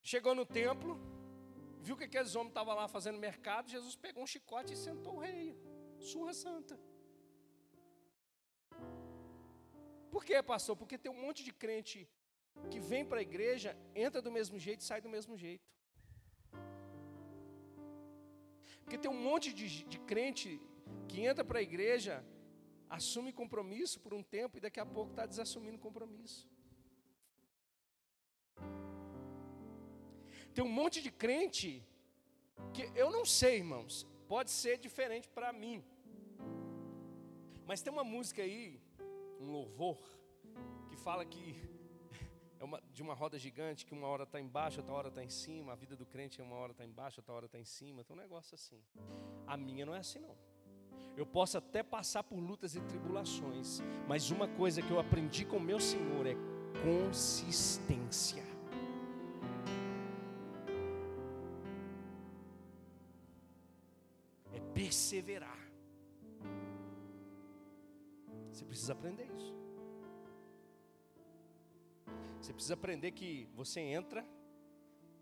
[0.00, 0.98] chegou no templo,
[1.80, 5.18] viu que aqueles homens estavam lá fazendo mercado, Jesus pegou um chicote e sentou o
[5.18, 5.58] rei.
[5.98, 6.78] Surra santa.
[10.10, 10.76] Por quê, pastor?
[10.76, 12.08] Porque tem um monte de crente
[12.70, 15.66] que vem para a igreja, entra do mesmo jeito e sai do mesmo jeito.
[18.82, 20.60] Porque tem um monte de, de crente
[21.08, 22.24] que entra para a igreja,
[22.88, 26.48] assume compromisso por um tempo e daqui a pouco está desassumindo compromisso.
[30.54, 31.82] Tem um monte de crente
[32.74, 35.82] que eu não sei, irmãos, pode ser diferente para mim.
[37.66, 38.80] Mas tem uma música aí,
[39.40, 39.98] um louvor,
[40.88, 41.44] que fala que
[42.62, 45.28] é uma, de uma roda gigante, que uma hora está embaixo, outra hora está em
[45.28, 48.04] cima, a vida do crente é uma hora está embaixo, outra hora está em cima,
[48.04, 48.80] tem um negócio assim.
[49.44, 50.36] A minha não é assim não.
[51.16, 55.58] Eu posso até passar por lutas e tribulações, mas uma coisa que eu aprendi com
[55.58, 56.36] meu Senhor é
[56.84, 58.44] consistência.
[64.72, 65.58] perseverar.
[68.50, 69.52] Você precisa aprender isso.
[72.42, 74.26] Você precisa aprender que você entra,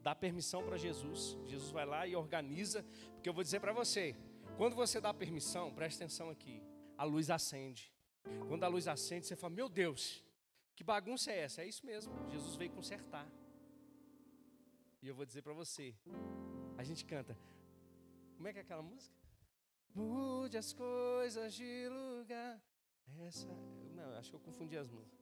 [0.01, 1.37] dá permissão para Jesus.
[1.47, 4.17] Jesus vai lá e organiza, porque eu vou dizer para você,
[4.57, 6.63] quando você dá permissão, preste atenção aqui,
[6.97, 7.93] a luz acende.
[8.49, 10.25] Quando a luz acende, você fala: "Meu Deus,
[10.75, 12.11] que bagunça é essa?" É isso mesmo.
[12.31, 13.31] Jesus veio consertar.
[15.03, 15.95] E eu vou dizer para você,
[16.79, 17.37] a gente canta.
[18.35, 19.15] Como é que é aquela música?
[19.95, 22.59] Mude as coisas de lugar.
[23.27, 23.47] Essa,
[23.95, 25.20] não, acho que eu confundi as músicas.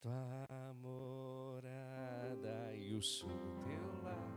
[0.00, 3.30] Tua morada e o sul
[3.64, 4.30] teu lar,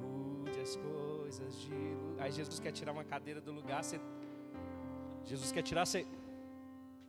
[0.00, 2.24] mude as coisas de lugar.
[2.24, 4.00] Aí Jesus quer tirar uma cadeira do lugar, você...
[5.24, 6.06] Jesus quer tirar você.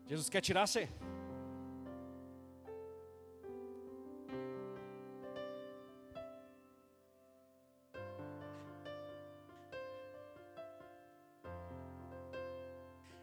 [0.07, 0.87] Jesus quer tirar você.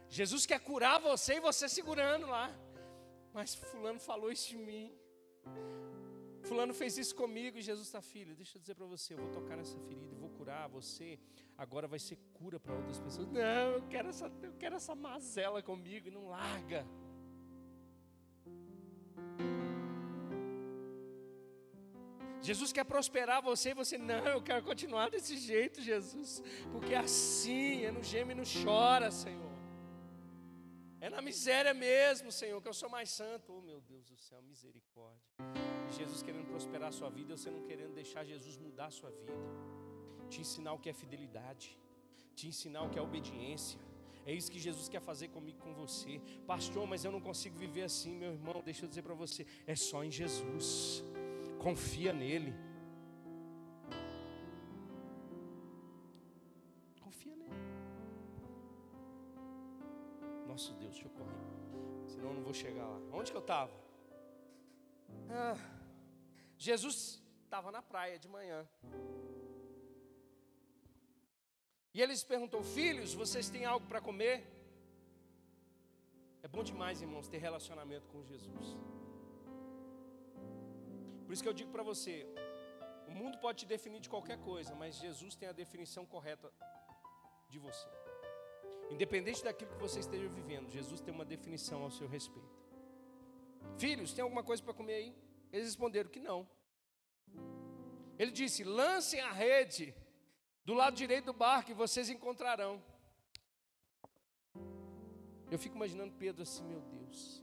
[0.08, 2.54] Jesus quer curar você e você segurando lá.
[3.32, 4.92] Mas fulano falou isso de mim.
[6.42, 8.34] Fulano fez isso comigo e Jesus está filho.
[8.34, 11.18] Deixa eu dizer para você, eu vou tocar nessa ferida e vou curar você.
[11.56, 13.28] Agora vai ser cura para outras pessoas.
[13.28, 16.84] Não, eu quero essa, eu quero essa mazela comigo e não larga.
[22.42, 26.42] Jesus quer prosperar você e você, não, eu quero continuar desse jeito, Jesus,
[26.72, 29.51] porque assim, é no geme e no chora, Senhor.
[31.04, 33.52] É na miséria mesmo, Senhor, que eu sou mais santo.
[33.52, 35.32] Oh, meu Deus do céu, misericórdia.
[35.90, 39.32] Jesus querendo prosperar a sua vida, você não querendo deixar Jesus mudar a sua vida.
[40.30, 41.76] Te ensinar o que é fidelidade,
[42.36, 43.80] te ensinar o que é obediência.
[44.24, 46.20] É isso que Jesus quer fazer comigo, com você.
[46.46, 48.62] Pastor, mas eu não consigo viver assim, meu irmão.
[48.64, 51.02] Deixa eu dizer para você, é só em Jesus.
[51.58, 52.54] Confia nele.
[60.52, 61.44] Nosso Deus, deixa eu correr.
[62.12, 62.98] Senão eu não vou chegar lá.
[63.18, 63.72] Onde que eu estava?
[65.30, 65.56] Ah,
[66.58, 68.60] Jesus estava na praia de manhã.
[71.94, 74.36] E ele lhes perguntou: Filhos, vocês têm algo para comer?
[76.42, 78.76] É bom demais, irmãos, ter relacionamento com Jesus.
[81.24, 82.14] Por isso que eu digo para você:
[83.08, 86.52] o mundo pode te definir de qualquer coisa, mas Jesus tem a definição correta
[87.48, 88.01] de você.
[88.92, 92.62] Independente daquilo que você esteja vivendo, Jesus tem uma definição ao seu respeito.
[93.78, 95.16] Filhos, tem alguma coisa para comer aí?
[95.52, 96.48] Eles responderam que não.
[98.18, 99.94] Ele disse: lancem a rede
[100.64, 102.82] do lado direito do barco e vocês encontrarão.
[105.50, 107.41] Eu fico imaginando Pedro assim, meu Deus.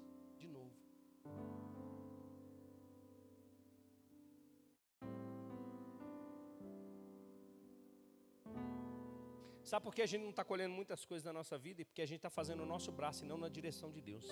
[9.70, 11.86] Sabe por que a gente não está colhendo muitas coisas na nossa vida?
[11.86, 14.26] Porque a gente está fazendo o nosso braço e não na direção de Deus.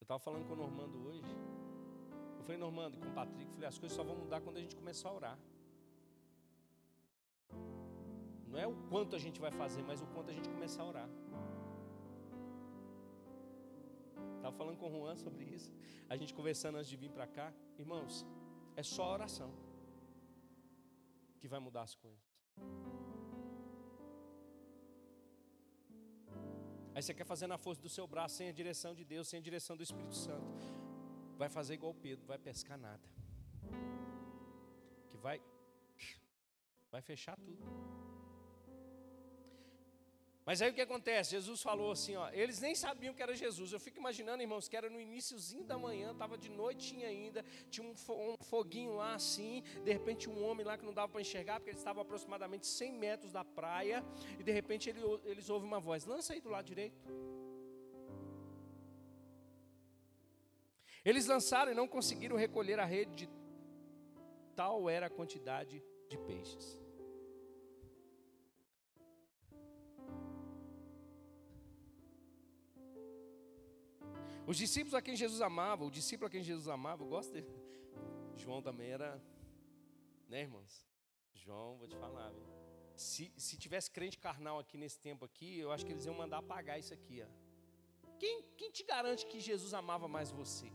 [0.00, 1.30] Eu estava falando com o Normando hoje.
[2.36, 4.74] Eu falei, Normando, com o Patrick, falei, as coisas só vão mudar quando a gente
[4.74, 5.38] começar a orar.
[8.48, 10.86] Não é o quanto a gente vai fazer, mas o quanto a gente começar a
[10.86, 11.08] orar.
[14.34, 15.70] Estava falando com o Juan sobre isso.
[16.08, 17.52] A gente conversando antes de vir para cá.
[17.78, 18.26] Irmãos,
[18.74, 19.65] é só oração
[21.36, 22.24] que vai mudar as coisas.
[26.94, 29.38] Aí você quer fazer na força do seu braço, sem a direção de Deus, sem
[29.38, 30.64] a direção do Espírito Santo.
[31.36, 33.06] Vai fazer igual Pedro, vai pescar nada.
[35.10, 35.42] Que vai
[36.90, 38.05] vai fechar tudo.
[40.46, 41.32] Mas aí o que acontece?
[41.32, 43.72] Jesus falou assim, ó, eles nem sabiam que era Jesus.
[43.72, 47.84] Eu fico imaginando, irmãos, que era no iníciozinho da manhã, estava de noitinha ainda, tinha
[47.84, 47.96] um,
[48.42, 51.80] foguinho lá assim, de repente um homem lá que não dava para enxergar, porque eles
[51.80, 54.04] estavam aproximadamente 100 metros da praia,
[54.38, 56.96] e de repente ele, eles ouvem uma voz, lança aí do lado direito.
[61.04, 63.28] Eles lançaram e não conseguiram recolher a rede, de
[64.54, 66.85] tal era a quantidade de peixes.
[74.46, 77.50] Os discípulos a quem Jesus amava, o discípulo a quem Jesus amava, eu gosto dele.
[78.36, 79.20] João também era,
[80.28, 80.86] né, irmãos?
[81.34, 82.46] João, vou te falar, viu?
[82.94, 86.38] Se, se tivesse crente carnal aqui nesse tempo aqui, eu acho que eles iam mandar
[86.38, 87.28] apagar isso aqui, ó.
[88.20, 90.70] Quem, quem te garante que Jesus amava mais você?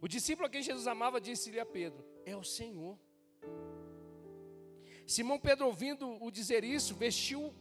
[0.00, 2.98] O discípulo a quem Jesus amava disse-lhe a Pedro: É o Senhor.
[5.06, 7.52] Simão Pedro, ouvindo o dizer isso, vestiu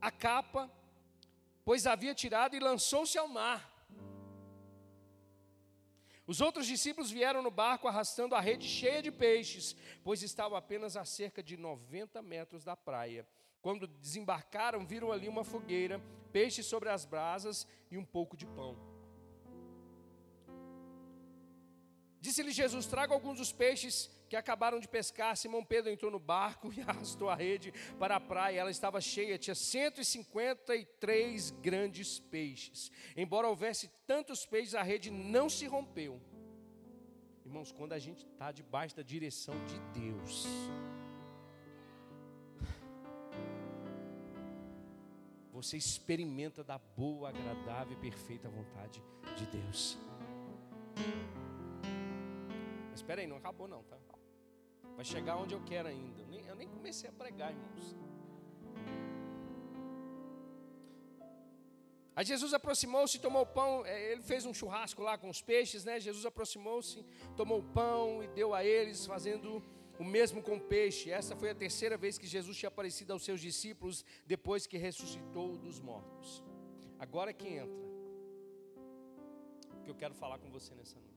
[0.00, 0.72] a capa
[1.64, 3.72] pois havia tirado e lançou-se ao mar.
[6.26, 10.96] Os outros discípulos vieram no barco arrastando a rede cheia de peixes, pois estavam apenas
[10.96, 13.26] a cerca de 90 metros da praia.
[13.60, 16.00] Quando desembarcaram, viram ali uma fogueira,
[16.32, 18.93] peixes sobre as brasas e um pouco de pão.
[22.24, 26.72] Disse-lhe Jesus: Traga alguns dos peixes que acabaram de pescar, Simão Pedro entrou no barco
[26.76, 28.60] e arrastou a rede para a praia.
[28.60, 32.90] Ela estava cheia, tinha 153 grandes peixes.
[33.14, 36.18] Embora houvesse tantos peixes, a rede não se rompeu.
[37.44, 40.46] Irmãos, quando a gente está debaixo da direção de Deus,
[45.52, 49.02] você experimenta da boa, agradável e perfeita vontade
[49.36, 49.98] de Deus.
[53.04, 53.98] Espera aí, não acabou não, tá?
[54.96, 56.22] Vai chegar onde eu quero ainda.
[56.22, 57.94] Eu nem, eu nem comecei a pregar, irmãos.
[62.16, 65.84] Aí Jesus aproximou-se, tomou o pão, é, ele fez um churrasco lá com os peixes,
[65.84, 66.00] né?
[66.00, 67.04] Jesus aproximou-se,
[67.36, 69.62] tomou o pão e deu a eles, fazendo
[69.98, 71.10] o mesmo com o peixe.
[71.10, 75.58] Essa foi a terceira vez que Jesus tinha aparecido aos seus discípulos depois que ressuscitou
[75.58, 76.42] dos mortos.
[76.98, 77.84] Agora é que entra
[79.74, 81.13] o que eu quero falar com você nessa noite.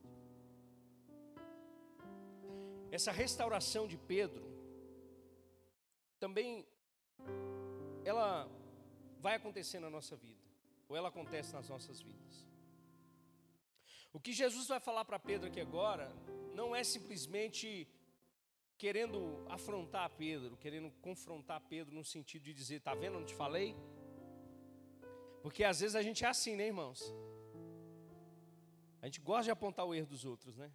[2.91, 4.45] Essa restauração de Pedro
[6.19, 6.65] também
[8.05, 8.49] ela
[9.19, 10.41] vai acontecer na nossa vida
[10.87, 12.47] ou ela acontece nas nossas vidas.
[14.13, 16.11] O que Jesus vai falar para Pedro aqui agora
[16.55, 17.87] não é simplesmente
[18.77, 23.75] querendo afrontar Pedro, querendo confrontar Pedro no sentido de dizer, tá vendo, não te falei?
[25.41, 27.13] Porque às vezes a gente é assim, né, irmãos?
[29.01, 30.71] A gente gosta de apontar o erro dos outros, né?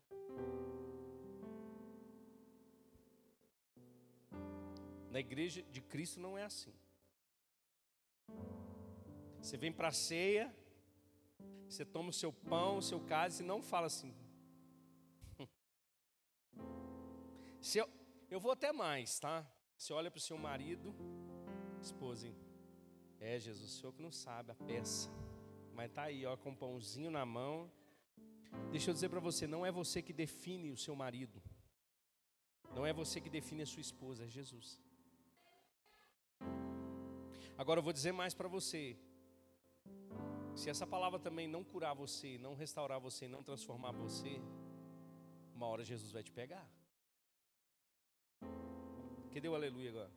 [5.13, 6.73] Na igreja de Cristo não é assim.
[9.43, 10.51] Você vem para a ceia,
[11.69, 14.15] você toma o seu pão, o seu cálice e não fala assim.
[17.61, 17.87] Se eu,
[18.31, 19.47] eu vou até mais, tá?
[19.77, 20.95] Você olha para o seu marido,
[21.83, 22.37] esposa, hein?
[23.21, 25.11] é Jesus, o senhor que não sabe a peça,
[25.75, 27.71] mas tá aí, ó, com um pãozinho na mão.
[28.71, 31.43] Deixa eu dizer para você, não é você que define o seu marido,
[32.75, 34.81] não é você que define a sua esposa, é Jesus.
[37.63, 38.99] Agora eu vou dizer mais para você.
[40.53, 44.43] Se essa palavra também não curar você, não restaurar você, não transformar você,
[45.55, 46.69] uma hora Jesus vai te pegar.
[49.31, 50.11] Que deu aleluia agora?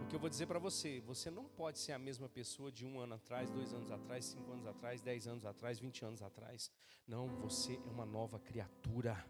[0.00, 2.98] Porque eu vou dizer para você, você não pode ser a mesma pessoa de um
[2.98, 6.68] ano atrás, dois anos atrás, cinco anos atrás, dez anos atrás, vinte anos atrás.
[7.06, 9.24] Não, você é uma nova criatura.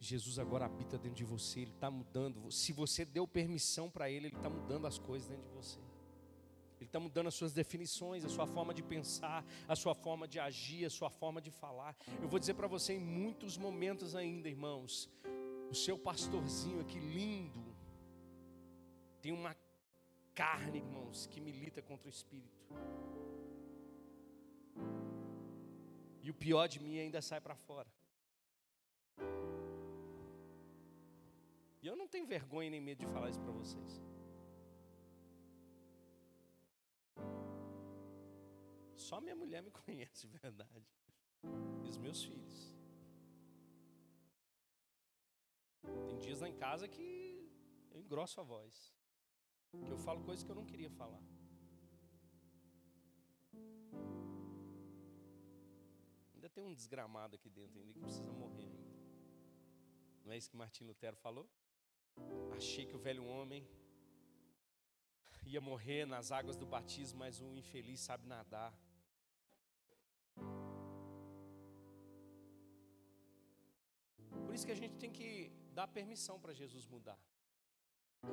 [0.00, 2.50] Jesus agora habita dentro de você, Ele está mudando.
[2.50, 5.78] Se você deu permissão para Ele, Ele está mudando as coisas dentro de você.
[6.80, 10.38] Ele está mudando as suas definições, a sua forma de pensar, a sua forma de
[10.38, 11.96] agir, a sua forma de falar.
[12.22, 15.10] Eu vou dizer para você em muitos momentos ainda, irmãos,
[15.68, 17.66] o seu pastorzinho aqui lindo
[19.20, 19.56] tem uma
[20.34, 22.68] carne, irmãos, que milita contra o espírito.
[26.22, 27.88] E o pior de mim ainda sai para fora.
[31.82, 34.02] E eu não tenho vergonha nem medo de falar isso para vocês.
[38.96, 40.86] Só minha mulher me conhece de verdade.
[41.84, 42.76] E os meus filhos.
[46.08, 47.08] Tem dias lá em casa que
[47.92, 48.94] eu engrosso a voz.
[49.70, 51.22] Que eu falo coisas que eu não queria falar.
[56.34, 58.88] Ainda tem um desgramado aqui dentro ainda que precisa morrer ainda.
[60.24, 61.48] Não é isso que Martim Lutero falou?
[62.56, 63.66] Achei que o velho homem
[65.44, 68.72] ia morrer nas águas do batismo, mas o infeliz sabe nadar.
[74.44, 77.18] Por isso que a gente tem que dar permissão para Jesus mudar.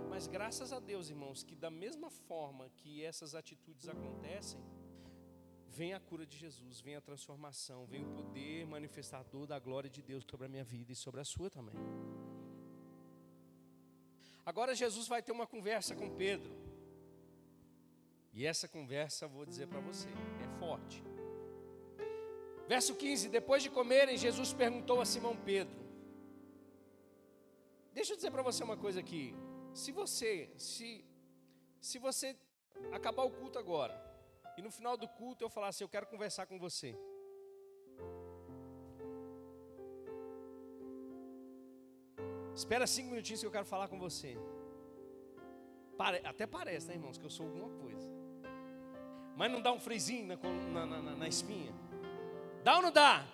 [0.10, 4.60] Mas graças a Deus, irmãos, que da mesma forma que essas atitudes acontecem,
[5.68, 10.02] vem a cura de Jesus, vem a transformação, vem o poder manifestador da glória de
[10.02, 11.76] Deus sobre a minha vida e sobre a sua também.
[14.46, 16.54] Agora Jesus vai ter uma conversa com Pedro.
[18.32, 20.10] E essa conversa, vou dizer para você,
[20.44, 21.04] é forte.
[22.68, 25.76] Verso 15: Depois de comerem, Jesus perguntou a Simão Pedro:
[27.94, 29.34] Deixa eu dizer para você uma coisa aqui.
[29.74, 31.04] Se você, se,
[31.80, 32.36] se você
[32.92, 33.96] acabar o culto agora,
[34.58, 36.96] e no final do culto eu falar assim: Eu quero conversar com você.
[42.56, 44.38] Espera cinco minutinhos que eu quero falar com você.
[46.24, 48.10] Até parece, né, irmãos, que eu sou alguma coisa.
[49.36, 51.74] Mas não dá um frizinho na, na, na, na espinha?
[52.64, 53.26] Dá ou não dá?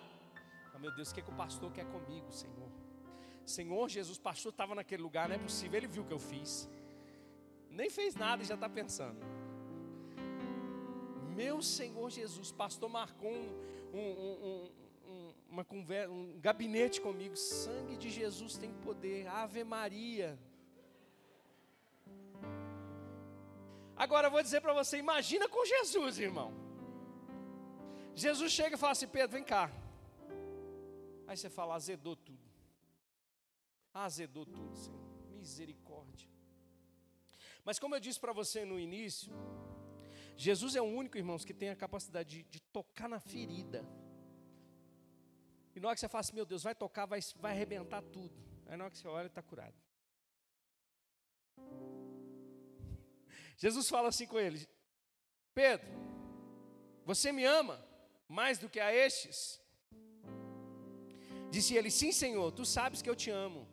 [0.74, 2.68] Oh, meu Deus, o que, é que o pastor quer comigo, Senhor?
[3.44, 6.68] Senhor Jesus, pastor estava naquele lugar, não é possível, ele viu o que eu fiz.
[7.70, 9.18] Nem fez nada e já está pensando.
[11.34, 14.70] Meu Senhor Jesus, pastor marcou um, um,
[15.52, 17.36] uma conversa, um gabinete comigo.
[17.36, 19.26] Sangue de Jesus tem poder.
[19.26, 20.38] Ave Maria.
[23.94, 26.50] Agora eu vou dizer para você, imagina com Jesus, irmão.
[28.14, 29.70] Jesus chega e fala assim: Pedro, vem cá.
[31.26, 32.50] Aí você fala, azedou tudo.
[33.92, 35.00] Azedou tudo, Senhor.
[35.36, 36.28] Misericórdia.
[37.62, 39.30] Mas como eu disse para você no início,
[40.34, 43.86] Jesus é o único, irmãos, que tem a capacidade de, de tocar na ferida.
[45.74, 48.34] E na hora que você fala assim, meu Deus, vai tocar, vai, vai arrebentar tudo.
[48.66, 49.74] Aí na hora que você olha, está curado.
[53.56, 54.68] Jesus fala assim com ele:
[55.54, 55.88] Pedro,
[57.04, 57.84] você me ama
[58.28, 59.60] mais do que a estes?
[61.50, 63.66] Disse ele: Sim, Senhor, tu sabes que eu te amo.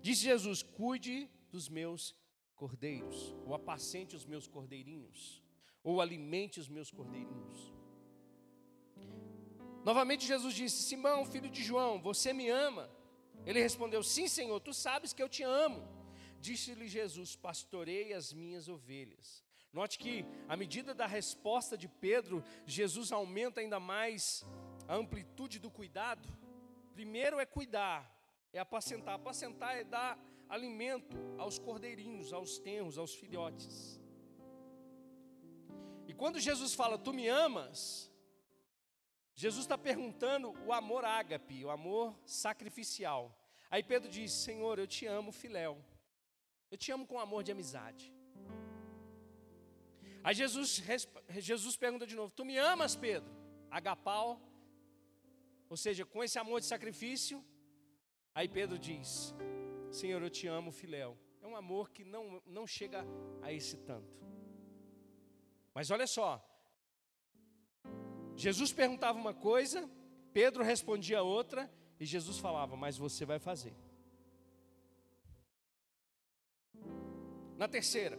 [0.00, 2.14] Disse Jesus: Cuide dos meus
[2.54, 5.42] cordeiros, ou apacente os meus cordeirinhos,
[5.82, 7.72] ou alimente os meus cordeirinhos.
[9.84, 12.90] Novamente Jesus disse: Simão, filho de João, você me ama?
[13.44, 15.86] Ele respondeu: Sim, Senhor, tu sabes que eu te amo.
[16.40, 19.44] Disse-lhe Jesus: Pastorei as minhas ovelhas.
[19.72, 24.44] Note que, à medida da resposta de Pedro, Jesus aumenta ainda mais
[24.88, 26.28] a amplitude do cuidado.
[26.94, 28.08] Primeiro é cuidar,
[28.52, 29.16] é apacentar.
[29.16, 30.18] Apacentar é dar
[30.48, 34.00] alimento aos cordeirinhos, aos tenros, aos filhotes.
[36.06, 38.13] E quando Jesus fala, Tu me amas,
[39.34, 43.36] Jesus está perguntando o amor ágape, o amor sacrificial.
[43.70, 45.82] Aí Pedro diz: Senhor, eu te amo, filéu.
[46.70, 48.12] Eu te amo com amor de amizade.
[50.22, 50.82] Aí Jesus,
[51.38, 53.30] Jesus pergunta de novo: Tu me amas, Pedro?
[53.70, 54.40] Agapau,
[55.68, 57.44] ou seja, com esse amor de sacrifício.
[58.34, 59.34] Aí Pedro diz:
[59.90, 61.18] Senhor, eu te amo, filéu.
[61.42, 63.04] É um amor que não, não chega
[63.42, 64.16] a esse tanto.
[65.74, 66.42] Mas olha só,
[68.36, 69.88] Jesus perguntava uma coisa,
[70.32, 73.74] Pedro respondia outra, e Jesus falava: Mas você vai fazer.
[77.56, 78.18] Na terceira,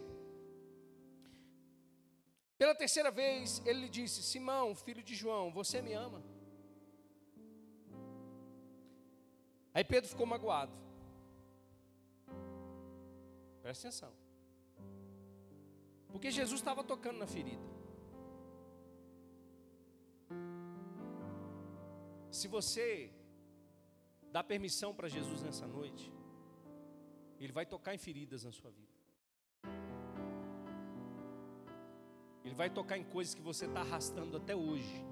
[2.58, 6.22] pela terceira vez, ele lhe disse: Simão, filho de João, você me ama?
[9.74, 10.72] Aí Pedro ficou magoado.
[13.60, 14.12] Presta atenção.
[16.08, 17.75] Porque Jesus estava tocando na ferida.
[22.38, 23.10] Se você
[24.30, 26.12] dá permissão para Jesus nessa noite,
[27.40, 28.94] Ele vai tocar em feridas na sua vida.
[32.44, 35.02] Ele vai tocar em coisas que você está arrastando até hoje.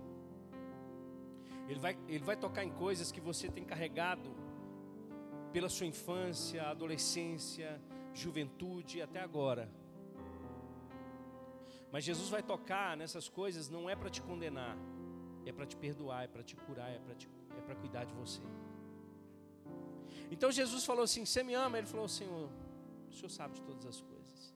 [1.66, 4.31] Ele vai, ele vai tocar em coisas que você tem carregado
[5.51, 7.81] pela sua infância, adolescência,
[8.12, 9.72] juventude até agora.
[11.91, 14.77] Mas Jesus vai tocar nessas coisas não é para te condenar,
[15.47, 17.14] é para te perdoar, é para te curar, é para
[17.59, 18.42] é para cuidar de você.
[20.30, 21.78] Então Jesus falou assim: Você me ama?
[21.78, 22.51] Ele falou: Senhor,
[23.11, 24.55] o Senhor sabe de todas as coisas.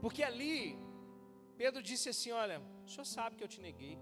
[0.00, 0.78] Porque ali
[1.56, 3.98] Pedro disse assim: Olha, o senhor sabe que eu te neguei.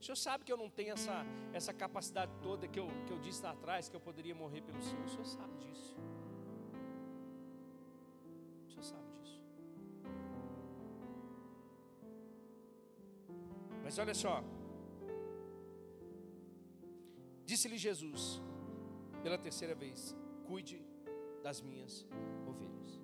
[0.00, 3.18] O senhor sabe que eu não tenho essa, essa capacidade toda que eu, que eu
[3.18, 5.04] disse lá atrás, que eu poderia morrer pelo senhor.
[5.04, 5.96] O senhor sabe disso.
[13.86, 14.42] Mas olha só.
[17.44, 18.42] Disse-lhe Jesus,
[19.22, 20.12] pela terceira vez:
[20.48, 20.84] Cuide
[21.44, 22.04] das minhas
[22.44, 23.00] ovelhas.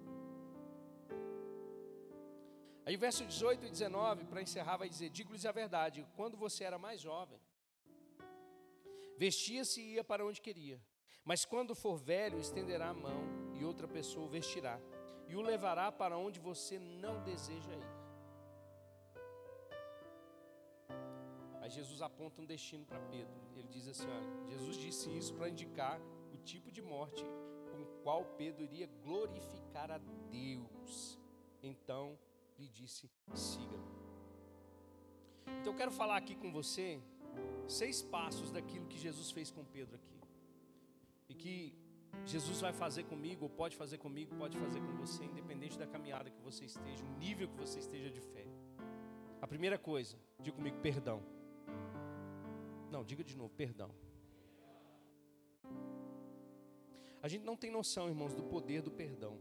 [2.85, 6.81] Aí, verso 18 e 19, para encerrar, vai dizer: Digo-lhes a verdade, quando você era
[6.81, 7.41] mais jovem,
[9.17, 10.83] vestia-se e ia para onde queria,
[11.25, 13.23] mas quando for velho, estenderá a mão
[13.55, 14.81] e outra pessoa o vestirá
[15.29, 18.02] e o levará para onde você não deseja ir.
[21.73, 23.35] Jesus aponta um destino para Pedro.
[23.57, 26.01] Ele diz assim: olha, Jesus disse isso para indicar
[26.33, 27.25] o tipo de morte
[27.71, 29.99] com qual Pedro iria glorificar a
[30.31, 31.19] Deus.
[31.63, 32.19] Então,
[32.59, 33.93] lhe disse: siga-me.
[35.61, 37.01] Então eu quero falar aqui com você
[37.67, 40.21] seis passos daquilo que Jesus fez com Pedro aqui.
[41.29, 41.75] E que
[42.27, 46.31] Jesus vai fazer comigo, ou pode fazer comigo, pode fazer com você, independente da caminhada
[46.31, 48.47] que você esteja, o nível que você esteja de fé.
[49.41, 51.23] A primeira coisa, diga comigo, perdão.
[52.93, 53.91] Não, diga de novo, perdão.
[57.23, 59.39] A gente não tem noção, irmãos, do poder do perdão.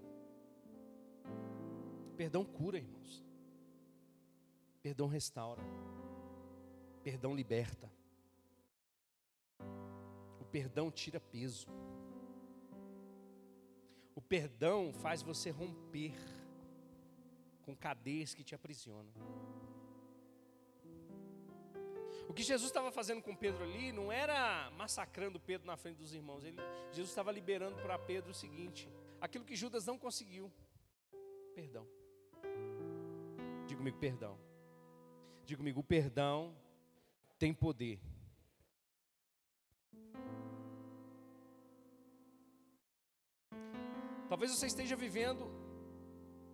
[2.16, 3.22] Perdão cura, irmãos.
[4.82, 5.62] Perdão restaura.
[7.04, 7.92] Perdão liberta.
[10.40, 11.68] O perdão tira peso.
[14.16, 16.16] O perdão faz você romper
[17.64, 19.12] com cadeias que te aprisionam.
[22.32, 26.14] O que Jesus estava fazendo com Pedro ali não era massacrando Pedro na frente dos
[26.14, 26.46] irmãos.
[26.46, 26.56] Ele,
[26.94, 30.50] Jesus estava liberando para Pedro o seguinte: aquilo que Judas não conseguiu.
[31.54, 31.86] Perdão.
[33.68, 34.40] Diga comigo, perdão.
[35.44, 36.56] Diga comigo, o perdão
[37.38, 38.00] tem poder.
[44.30, 45.52] Talvez você esteja vivendo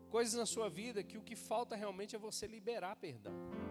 [0.09, 3.66] coisas na sua vida que o que falta realmente é você liberar perdão.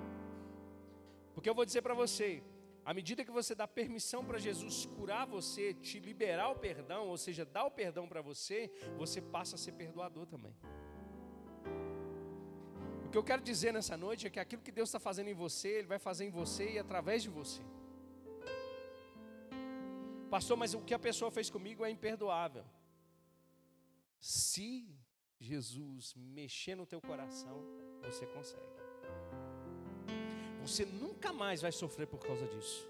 [1.37, 2.43] Porque eu vou dizer para você,
[2.83, 7.19] à medida que você dá permissão para Jesus curar você, te liberar o perdão, ou
[7.19, 10.57] seja, dar o perdão para você, você passa a ser perdoador também.
[13.05, 15.35] O que eu quero dizer nessa noite é que aquilo que Deus está fazendo em
[15.35, 17.61] você, Ele vai fazer em você e através de você.
[20.31, 22.65] Pastor, mas o que a pessoa fez comigo é imperdoável.
[24.19, 24.89] Se
[25.39, 27.63] Jesus mexer no teu coração,
[28.03, 28.86] você consegue.
[30.67, 32.85] Você nunca mais vai sofrer por causa disso.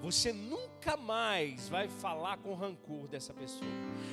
[0.00, 3.70] Você nunca mais vai falar com rancor dessa pessoa.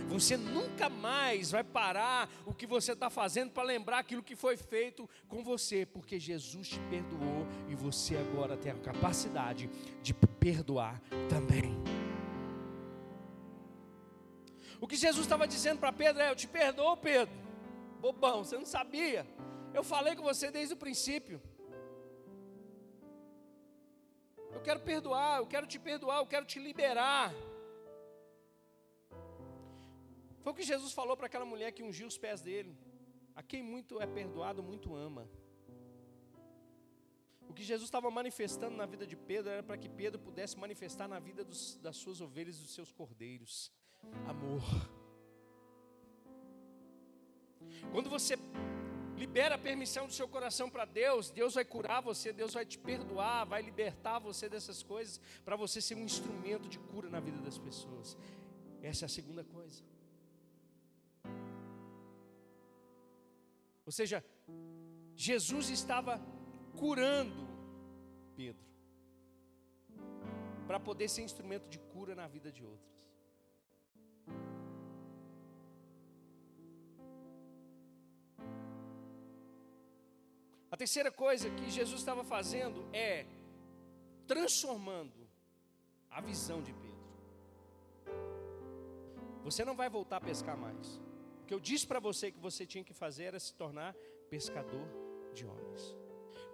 [0.10, 4.58] Você nunca mais vai parar o que você está fazendo para lembrar aquilo que foi
[4.58, 9.70] feito com você, porque Jesus te perdoou e você agora tem a capacidade
[10.02, 11.78] de perdoar também.
[14.82, 17.34] O que Jesus estava dizendo para Pedro é: Eu te perdoo, Pedro.
[18.02, 19.26] Bobão, você não sabia.
[19.74, 21.42] Eu falei com você desde o princípio.
[24.54, 27.34] Eu quero perdoar, eu quero te perdoar, eu quero te liberar.
[30.42, 32.78] Foi o que Jesus falou para aquela mulher que ungiu os pés dele.
[33.36, 35.28] A quem muito é perdoado, muito ama.
[37.50, 41.08] O que Jesus estava manifestando na vida de Pedro era para que Pedro pudesse manifestar
[41.08, 43.72] na vida dos, das suas ovelhas e dos seus cordeiros
[44.28, 44.64] amor.
[47.92, 48.36] Quando você
[49.24, 52.78] libera a permissão do seu coração para Deus, Deus vai curar você, Deus vai te
[52.78, 57.40] perdoar, vai libertar você dessas coisas, para você ser um instrumento de cura na vida
[57.48, 58.18] das pessoas.
[58.82, 59.82] Essa é a segunda coisa.
[63.86, 64.24] Ou seja,
[65.16, 66.20] Jesus estava
[66.78, 67.48] curando
[68.36, 68.66] Pedro,
[70.68, 73.03] para poder ser instrumento de cura na vida de outros.
[80.74, 83.28] A terceira coisa que Jesus estava fazendo é
[84.26, 85.30] transformando
[86.10, 86.98] a visão de Pedro.
[89.44, 91.00] Você não vai voltar a pescar mais.
[91.44, 93.94] O que eu disse para você que você tinha que fazer era se tornar
[94.32, 94.88] pescador
[95.32, 95.96] de homens.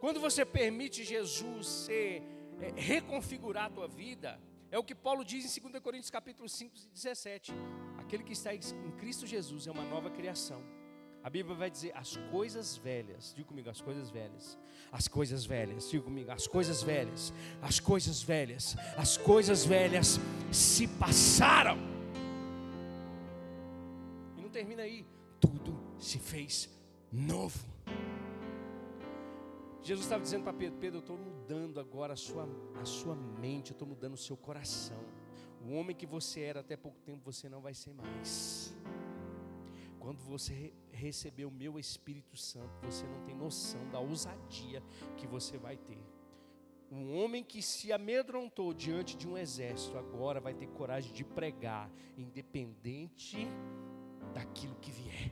[0.02, 2.22] Quando você permite Jesus ser,
[2.60, 4.38] é, reconfigurar a tua vida,
[4.70, 7.54] é o que Paulo diz em 2 Coríntios capítulo 5, 17.
[7.98, 10.62] Aquele que está em Cristo Jesus é uma nova criação
[11.30, 14.58] a Bíblia vai dizer as coisas velhas, diga comigo, as coisas velhas,
[14.92, 20.20] as coisas velhas, diga comigo, as coisas velhas, as coisas velhas, as coisas velhas
[20.52, 21.78] se passaram.
[24.36, 25.06] E não termina aí,
[25.40, 26.68] tudo se fez
[27.12, 27.60] novo.
[29.84, 32.50] Jesus estava dizendo para Pedro: Pedro, eu estou mudando agora a sua,
[32.82, 34.98] a sua mente, eu estou mudando o seu coração.
[35.64, 38.69] O homem que você era até pouco tempo, você não vai ser mais.
[40.10, 44.82] Quando você receber o meu Espírito Santo, você não tem noção da ousadia
[45.16, 46.04] que você vai ter.
[46.92, 51.92] Um homem que se amedrontou diante de um exército, agora vai ter coragem de pregar,
[52.18, 53.38] independente
[54.34, 55.32] daquilo que vier.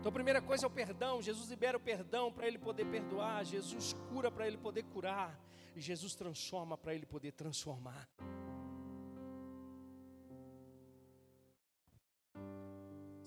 [0.00, 1.22] Então a primeira coisa é o perdão.
[1.22, 3.44] Jesus libera o perdão para ele poder perdoar.
[3.44, 5.40] Jesus cura para ele poder curar.
[5.76, 8.08] E Jesus transforma para ele poder transformar.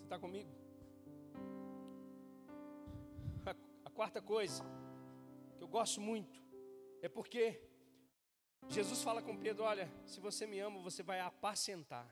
[0.06, 0.50] Está comigo?
[3.46, 4.64] A, a quarta coisa,
[5.58, 6.42] que eu gosto muito,
[7.02, 7.62] é porque
[8.70, 12.08] Jesus fala com Pedro: Olha, se você me ama, você vai apacentar,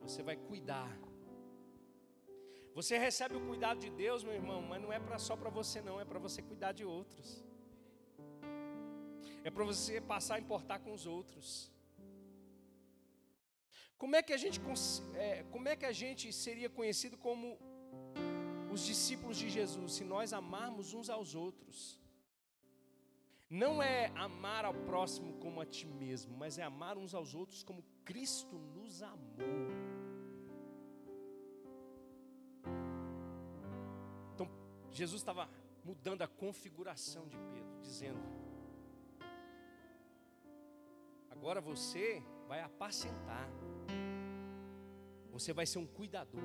[0.00, 0.90] você vai cuidar.
[2.74, 5.80] Você recebe o cuidado de Deus, meu irmão, mas não é pra, só para você,
[5.80, 7.44] não, é para você cuidar de outros,
[9.42, 11.72] é para você passar a importar com os outros.
[13.98, 14.60] Como é que a gente,
[15.16, 17.58] é, como é que a gente seria conhecido como
[18.70, 22.00] os discípulos de Jesus se nós amarmos uns aos outros?
[23.50, 27.62] Não é amar ao próximo como a ti mesmo, mas é amar uns aos outros
[27.62, 29.58] como Cristo nos amou.
[34.34, 34.48] Então,
[34.92, 35.50] Jesus estava
[35.82, 38.22] mudando a configuração de Pedro, dizendo:
[41.30, 43.48] Agora você vai apacentar.
[45.38, 46.42] Você vai ser um cuidador.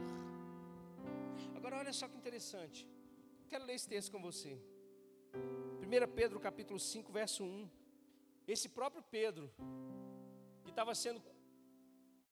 [1.56, 2.88] Agora olha só que interessante.
[3.50, 4.62] Quero ler esse texto com você.
[5.82, 7.68] 1 Pedro capítulo 5, verso 1.
[8.48, 9.52] Esse próprio Pedro,
[10.64, 11.20] que estava sendo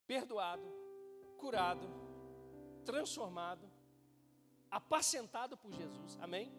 [0.05, 0.63] perdoado,
[1.39, 1.87] curado,
[2.85, 3.67] transformado,
[4.69, 6.19] apacentado por Jesus.
[6.21, 6.51] Amém?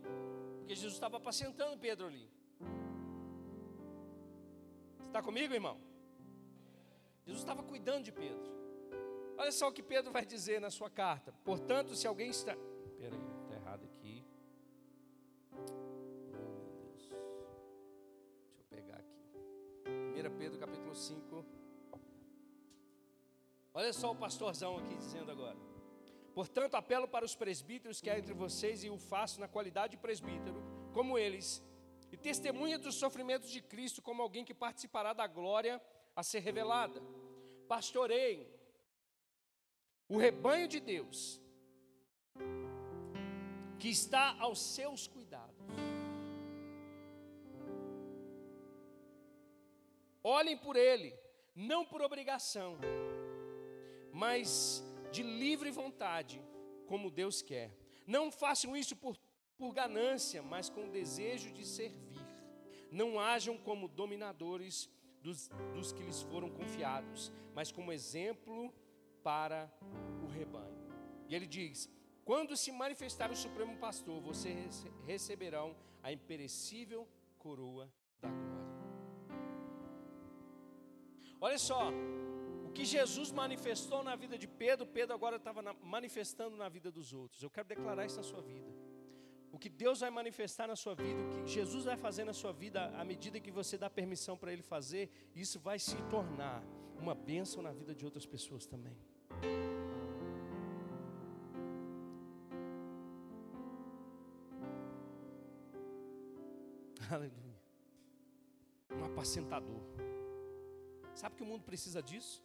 [0.59, 2.29] Porque Jesus estava apacentando Pedro ali.
[5.07, 5.81] Está comigo, irmão?
[7.25, 8.62] Jesus estava cuidando de Pedro.
[9.43, 11.33] Olha só o que Pedro vai dizer na sua carta.
[11.45, 12.57] Portanto, se alguém está.
[12.87, 14.25] Espera aí, está errado aqui.
[15.51, 15.57] Oh,
[16.31, 17.09] meu Deus.
[18.47, 20.31] Deixa eu pegar aqui.
[20.33, 21.45] 1 Pedro capítulo 5.
[23.75, 25.59] Olha só o pastorzão aqui dizendo agora.
[26.33, 29.97] Portanto, apelo para os presbíteros que há entre vocês e o faço na qualidade de
[29.97, 30.63] presbítero,
[30.93, 31.61] como eles,
[32.13, 35.83] e testemunha dos sofrimentos de Cristo como alguém que participará da glória
[36.15, 37.03] a ser revelada.
[37.67, 38.52] Pastoreiem
[40.09, 41.41] o rebanho de Deus
[43.79, 45.57] que está aos seus cuidados.
[50.23, 51.13] Olhem por ele,
[51.55, 52.79] não por obrigação,
[54.13, 56.41] mas de livre vontade,
[56.87, 57.77] como Deus quer.
[58.07, 59.17] Não façam isso por,
[59.59, 62.21] por ganância, mas com desejo de servir.
[62.91, 64.89] Não hajam como dominadores
[65.21, 68.73] dos, dos que lhes foram confiados, mas como exemplo
[69.23, 69.71] para
[70.25, 70.79] o rebanho.
[71.29, 71.89] E ele diz:
[72.25, 77.09] quando se manifestar o Supremo Pastor, vocês receberão a imperecível
[77.39, 78.73] coroa da glória.
[81.41, 81.91] Olha só,
[82.73, 87.43] que Jesus manifestou na vida de Pedro, Pedro agora estava manifestando na vida dos outros.
[87.43, 88.71] Eu quero declarar isso na sua vida.
[89.53, 92.53] O que Deus vai manifestar na sua vida, o que Jesus vai fazer na sua
[92.53, 96.65] vida, à medida que você dá permissão para Ele fazer, isso vai se tornar
[96.99, 98.97] uma bênção na vida de outras pessoas também.
[107.11, 107.61] Aleluia.
[108.91, 109.83] Um apacentador.
[111.15, 112.43] Sabe que o mundo precisa disso?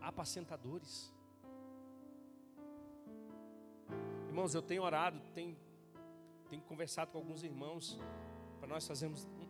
[0.00, 1.12] apacentadores.
[4.28, 5.56] Irmãos, eu tenho orado, tenho,
[6.48, 7.98] tenho conversado com alguns irmãos
[8.58, 9.48] para nós fazermos um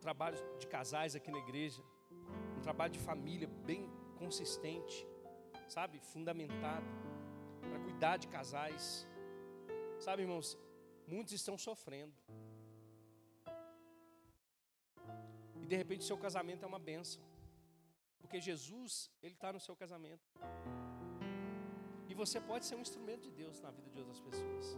[0.00, 1.82] trabalho de casais aqui na igreja,
[2.58, 5.06] um trabalho de família bem consistente,
[5.68, 6.86] sabe, fundamentado
[7.60, 9.06] para cuidar de casais.
[9.98, 10.58] Sabe, irmãos,
[11.06, 12.14] muitos estão sofrendo.
[15.60, 17.22] E de repente seu casamento é uma bênção.
[18.18, 20.26] Porque Jesus, Ele está no seu casamento.
[22.08, 24.76] E você pode ser um instrumento de Deus na vida de outras pessoas.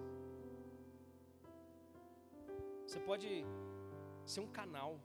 [2.87, 3.45] Você pode
[4.25, 5.01] ser um canal.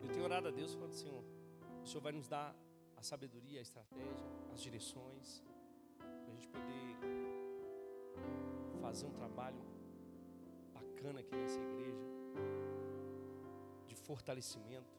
[0.00, 1.08] Eu tenho orado a Deus falando assim:
[1.82, 2.54] o Senhor vai nos dar
[3.02, 5.42] a sabedoria, a estratégia, as direções,
[5.98, 6.86] para a gente poder
[8.80, 9.60] fazer um trabalho
[10.72, 12.04] bacana aqui nessa igreja,
[13.88, 14.94] de fortalecimento.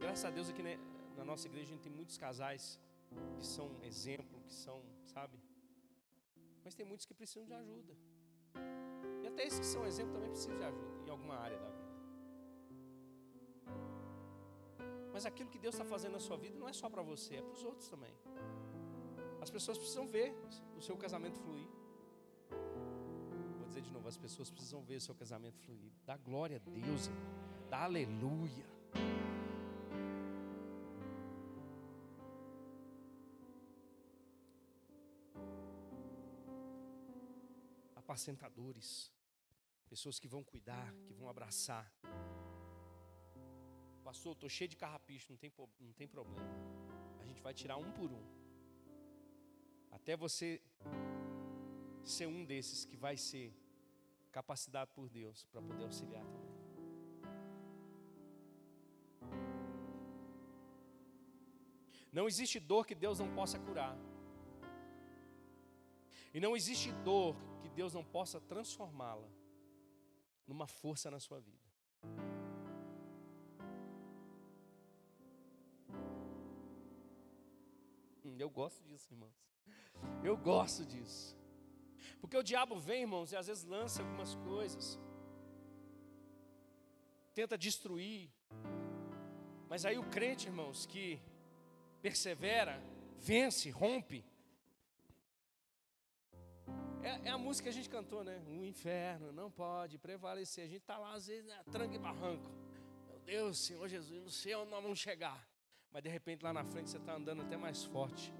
[0.00, 0.76] Graças a Deus aqui né,
[1.16, 2.80] na nossa igreja a gente tem muitos casais
[3.38, 5.38] que são exemplo, que são, sabe?
[6.64, 7.94] Mas tem muitos que precisam de ajuda.
[9.22, 11.87] E até esses que são exemplo também precisam de ajuda em alguma área da vida.
[15.18, 17.42] Mas aquilo que Deus está fazendo na sua vida não é só para você, é
[17.42, 18.14] para os outros também.
[19.40, 20.32] As pessoas precisam ver
[20.76, 21.66] o seu casamento fluir.
[23.58, 25.90] Vou dizer de novo, as pessoas precisam ver o seu casamento fluir.
[26.06, 27.10] Dá glória a Deus,
[27.68, 28.64] dá aleluia.
[37.96, 39.12] apacentadores,
[39.88, 41.92] pessoas que vão cuidar, que vão abraçar.
[44.08, 46.48] Pastor, estou cheio de carrapicho, não tem, não tem problema.
[47.20, 48.24] A gente vai tirar um por um.
[49.90, 50.62] Até você
[52.02, 53.52] ser um desses que vai ser
[54.32, 56.54] capacitado por Deus para poder auxiliar também.
[62.10, 63.94] Não existe dor que Deus não possa curar.
[66.32, 69.28] E não existe dor que Deus não possa transformá-la
[70.46, 71.67] numa força na sua vida.
[78.42, 79.34] Eu gosto disso, irmãos.
[80.22, 81.36] Eu gosto disso.
[82.20, 84.98] Porque o diabo vem, irmãos, e às vezes lança algumas coisas,
[87.34, 88.30] tenta destruir.
[89.68, 91.20] Mas aí o crente, irmãos, que
[92.00, 92.82] persevera,
[93.18, 94.24] vence, rompe,
[97.02, 98.42] é, é, a música que a gente cantou, né?
[98.46, 100.64] O inferno não pode prevalecer.
[100.64, 102.50] A gente está lá, às vezes, né, tranca e barranco.
[103.08, 105.47] Meu Deus, Senhor Jesus, sei onde nós vamos chegar.
[105.92, 108.32] Mas de repente lá na frente você está andando até mais forte.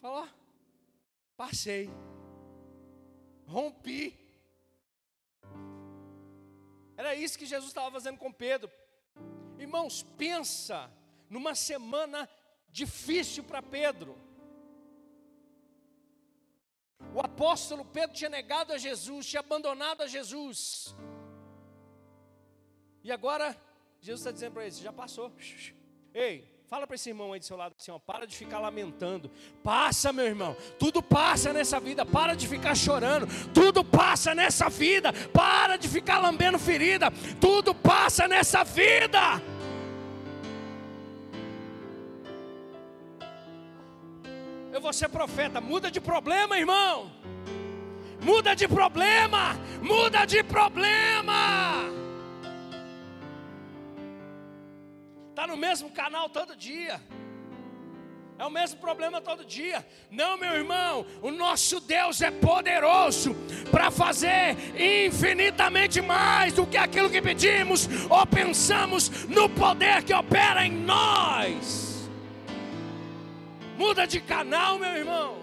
[0.00, 0.26] Falou,
[1.36, 1.90] passei,
[3.46, 4.18] rompi.
[6.96, 8.70] Era isso que Jesus estava fazendo com Pedro.
[9.58, 10.90] Irmãos, pensa
[11.28, 12.28] numa semana
[12.70, 14.16] difícil para Pedro.
[17.14, 20.94] O apóstolo Pedro tinha negado a Jesus, tinha abandonado a Jesus.
[23.02, 23.56] E agora,
[24.00, 25.32] Jesus está dizendo para ele: já passou.
[26.14, 29.30] Ei, fala para esse irmão aí do seu lado assim: ó, para de ficar lamentando.
[29.62, 30.56] Passa, meu irmão.
[30.78, 32.04] Tudo passa nessa vida.
[32.04, 33.26] Para de ficar chorando.
[33.52, 35.12] Tudo passa nessa vida.
[35.32, 37.10] Para de ficar lambendo ferida.
[37.40, 39.40] Tudo passa nessa vida.
[44.72, 45.60] Eu vou ser profeta.
[45.60, 47.10] Muda de problema, irmão.
[48.20, 49.56] Muda de problema.
[49.82, 52.00] Muda de problema.
[55.40, 57.00] Está no mesmo canal todo dia.
[58.38, 59.86] É o mesmo problema todo dia.
[60.10, 63.34] Não, meu irmão, o nosso Deus é poderoso
[63.70, 70.66] para fazer infinitamente mais do que aquilo que pedimos ou pensamos no poder que opera
[70.66, 72.06] em nós.
[73.78, 75.38] Muda de canal, meu irmão.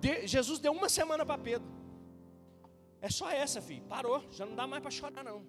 [0.00, 1.73] De, Jesus deu uma semana para Pedro.
[3.06, 3.84] É só essa, filho.
[3.94, 4.24] Parou.
[4.30, 5.44] Já não dá mais para chorar, não.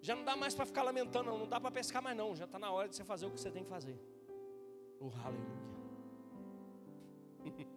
[0.00, 1.38] Já não dá mais para ficar lamentando, não.
[1.40, 2.34] Não dá para pescar mais, não.
[2.34, 4.00] Já está na hora de você fazer o que você tem que fazer.
[4.98, 5.68] Oh, aleluia.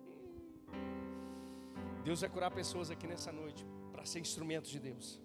[2.06, 5.22] Deus vai curar pessoas aqui nessa noite para ser instrumentos de Deus.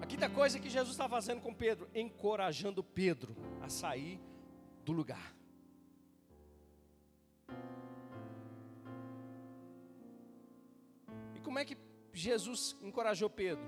[0.00, 4.18] A quinta coisa que Jesus está fazendo com Pedro, encorajando Pedro a sair
[4.86, 5.36] do lugar.
[11.40, 11.76] E como é que
[12.12, 13.64] Jesus encorajou Pedro?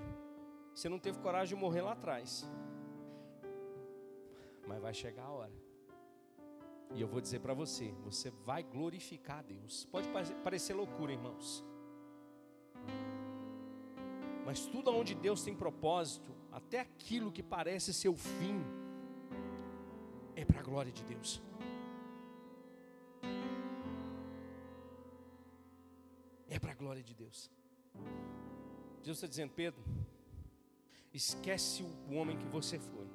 [0.75, 2.47] Você não teve coragem de morrer lá atrás.
[4.67, 5.51] Mas vai chegar a hora.
[6.93, 9.85] E eu vou dizer para você: você vai glorificar a Deus.
[9.85, 10.07] Pode
[10.43, 11.65] parecer loucura, irmãos.
[14.45, 18.61] Mas tudo onde Deus tem propósito, até aquilo que parece ser o fim,
[20.35, 21.41] é para a glória de Deus.
[26.47, 27.49] É para a glória de Deus.
[29.03, 29.83] Deus está dizendo, Pedro,
[31.13, 33.07] esquece o homem que você foi.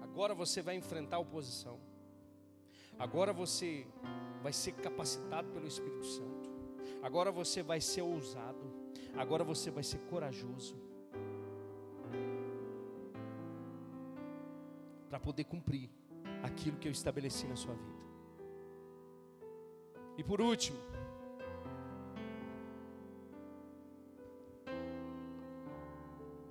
[0.00, 1.78] Agora você vai enfrentar a oposição.
[2.98, 3.86] Agora você
[4.42, 6.50] vai ser capacitado pelo Espírito Santo.
[7.02, 8.72] Agora você vai ser ousado.
[9.16, 10.76] Agora você vai ser corajoso.
[15.08, 15.90] Para poder cumprir
[16.42, 18.06] aquilo que eu estabeleci na sua vida.
[20.16, 20.78] E por último,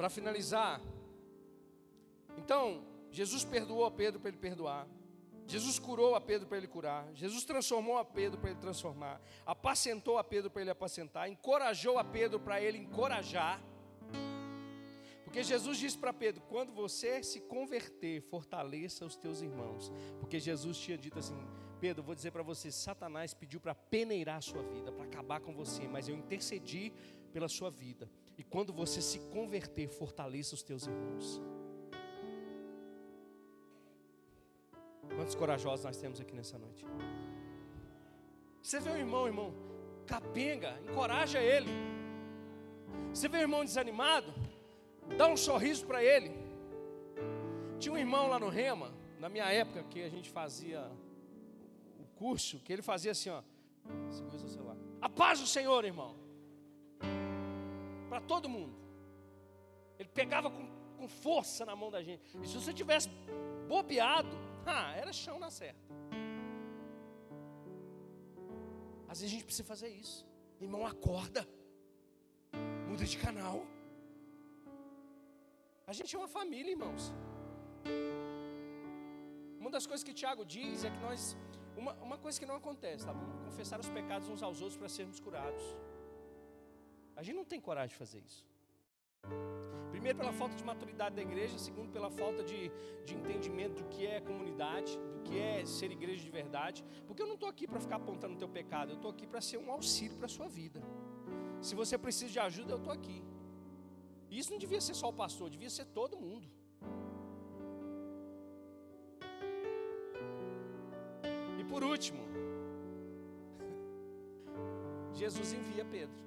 [0.05, 0.79] para finalizar,
[2.37, 4.87] então, Jesus perdoou a Pedro para ele perdoar.
[5.47, 7.11] Jesus curou a Pedro para ele curar.
[7.15, 9.19] Jesus transformou a Pedro para ele transformar.
[9.47, 11.27] Apacentou a Pedro para ele apacentar.
[11.27, 13.59] Encorajou a Pedro para ele encorajar.
[15.23, 19.91] Porque Jesus disse para Pedro: quando você se converter, fortaleça os teus irmãos.
[20.19, 21.39] Porque Jesus tinha dito assim:
[21.79, 25.51] Pedro, vou dizer para você: Satanás pediu para peneirar a sua vida, para acabar com
[25.55, 26.93] você, mas eu intercedi
[27.33, 28.07] pela sua vida.
[28.37, 31.41] E quando você se converter, fortaleça os teus irmãos.
[35.15, 36.85] Quantos corajosos nós temos aqui nessa noite?
[38.61, 39.53] Você vê o irmão, irmão,
[40.05, 41.69] capenga, encoraja ele.
[43.13, 44.33] Você vê o irmão desanimado,
[45.17, 46.31] dá um sorriso para ele.
[47.79, 50.91] Tinha um irmão lá no Rema, na minha época que a gente fazia
[51.99, 53.41] o curso, que ele fazia assim, ó.
[55.01, 56.24] A paz do Senhor, irmão.
[58.09, 58.75] Para todo mundo.
[59.99, 62.37] Ele pegava com, com força na mão da gente.
[62.41, 63.09] E se você tivesse
[63.67, 64.35] bobeado,
[64.65, 65.79] ah, era chão na certa.
[69.07, 70.27] Às vezes a gente precisa fazer isso.
[70.59, 71.47] Irmão, acorda.
[72.89, 73.65] Muda de canal.
[75.87, 77.13] A gente é uma família, irmãos.
[79.59, 81.37] Uma das coisas que Tiago diz é que nós.
[81.77, 83.27] Uma, uma coisa que não acontece, tá bom?
[83.45, 85.63] Confessar os pecados uns aos outros para sermos curados.
[87.15, 88.45] A gente não tem coragem de fazer isso.
[89.91, 91.57] Primeiro, pela falta de maturidade da igreja.
[91.57, 92.71] Segundo, pela falta de,
[93.05, 96.83] de entendimento do que é comunidade, do que é ser igreja de verdade.
[97.07, 99.41] Porque eu não estou aqui para ficar apontando o teu pecado, eu estou aqui para
[99.41, 100.81] ser um auxílio para a sua vida.
[101.61, 103.23] Se você precisa de ajuda, eu estou aqui.
[104.29, 106.47] E isso não devia ser só o pastor, devia ser todo mundo.
[111.59, 112.21] E por último,
[115.13, 116.25] Jesus envia Pedro.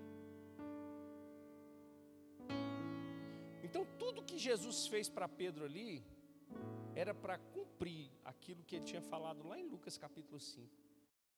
[4.38, 6.04] Que Jesus fez para Pedro ali,
[6.94, 10.64] era para cumprir aquilo que ele tinha falado lá em Lucas capítulo 5.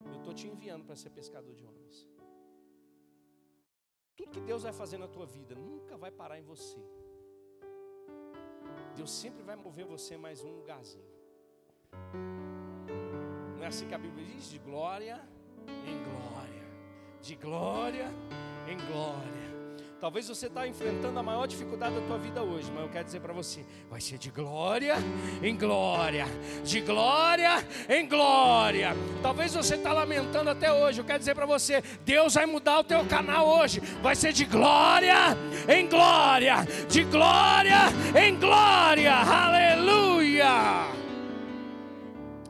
[0.05, 2.07] Eu estou te enviando para ser pescador de homens.
[4.15, 6.79] Tudo que Deus vai fazer na tua vida nunca vai parar em você.
[8.95, 11.11] Deus sempre vai mover você mais um lugarzinho.
[13.57, 14.51] Não é assim que a Bíblia diz?
[14.51, 15.27] De glória
[15.87, 16.65] em glória.
[17.23, 18.09] De glória
[18.69, 19.50] em glória.
[20.01, 23.21] Talvez você está enfrentando a maior dificuldade da tua vida hoje, mas eu quero dizer
[23.21, 24.95] para você, vai ser de glória
[25.43, 26.25] em glória,
[26.65, 28.97] de glória em glória.
[29.23, 32.85] Talvez você está lamentando até hoje, eu quero dizer para você, Deus vai mudar o
[32.85, 35.37] teu canal hoje, vai ser de glória
[35.69, 37.81] em glória, de glória
[38.19, 41.00] em glória, aleluia.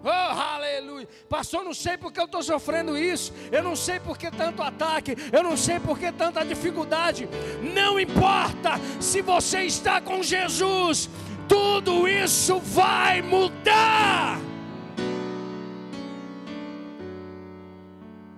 [0.03, 1.07] Oh, aleluia.
[1.29, 3.33] Pastor, não sei porque eu estou sofrendo isso.
[3.53, 5.15] Eu não sei por que tanto ataque.
[5.31, 7.29] Eu não sei por que tanta dificuldade.
[7.75, 11.11] Não importa se você está com Jesus.
[11.47, 14.39] Tudo isso vai mudar.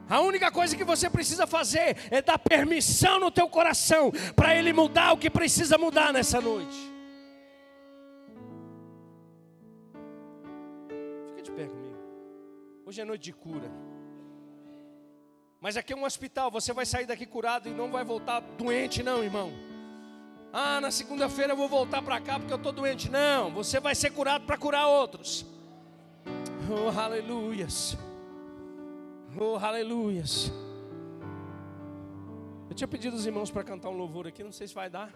[0.09, 4.73] A única coisa que você precisa fazer é dar permissão no teu coração para ele
[4.73, 6.92] mudar o que precisa mudar nessa noite.
[12.85, 13.71] Hoje é noite de cura.
[15.61, 19.03] Mas aqui é um hospital, você vai sair daqui curado e não vai voltar doente,
[19.03, 19.53] não, irmão.
[20.53, 23.11] Ah, na segunda-feira eu vou voltar para cá porque eu estou doente.
[23.11, 25.47] Não, você vai ser curado para curar outros.
[26.69, 27.97] Oh, aleluias.
[29.39, 30.53] Oh, aleluias.
[32.69, 35.13] Eu tinha pedido os irmãos para cantar um louvor aqui, não sei se vai dar.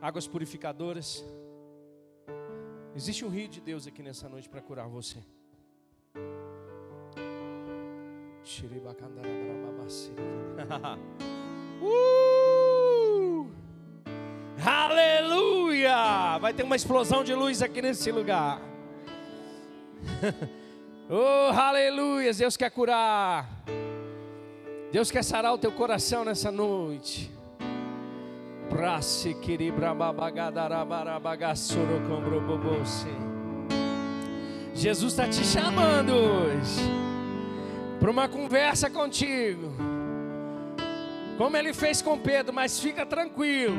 [0.00, 1.24] Águas purificadoras.
[2.96, 5.18] Existe um rio de Deus aqui nessa noite para curar você.
[11.82, 13.50] uh!
[14.64, 16.38] Aleluia!
[16.38, 18.62] Vai ter uma explosão de luz aqui nesse lugar.
[21.10, 22.32] oh, aleluia!
[22.32, 23.62] Deus quer curar.
[24.90, 27.35] Deus quer sarar o teu coração nessa noite.
[34.74, 36.82] Jesus está te chamando hoje
[37.98, 39.72] para uma conversa contigo.
[41.38, 43.76] Como ele fez com Pedro, mas fica tranquilo.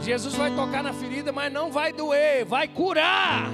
[0.00, 3.50] Jesus vai tocar na ferida, mas não vai doer, vai curar.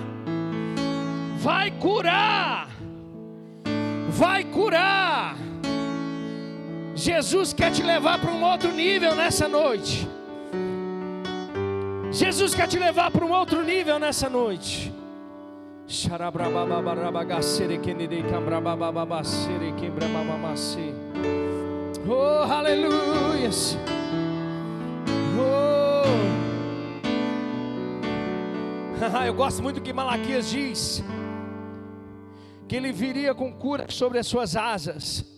[1.38, 2.68] Vai curar.
[4.10, 5.36] Vai curar.
[6.96, 10.13] Jesus quer te levar para um outro nível nessa noite.
[12.14, 14.92] Jesus quer te levar para um outro nível nessa noite.
[22.08, 23.50] Oh, aleluia.
[25.36, 26.04] Oh.
[29.26, 31.02] Eu gosto muito do que Malaquias diz.
[32.68, 35.33] Que ele viria com cura sobre as suas asas.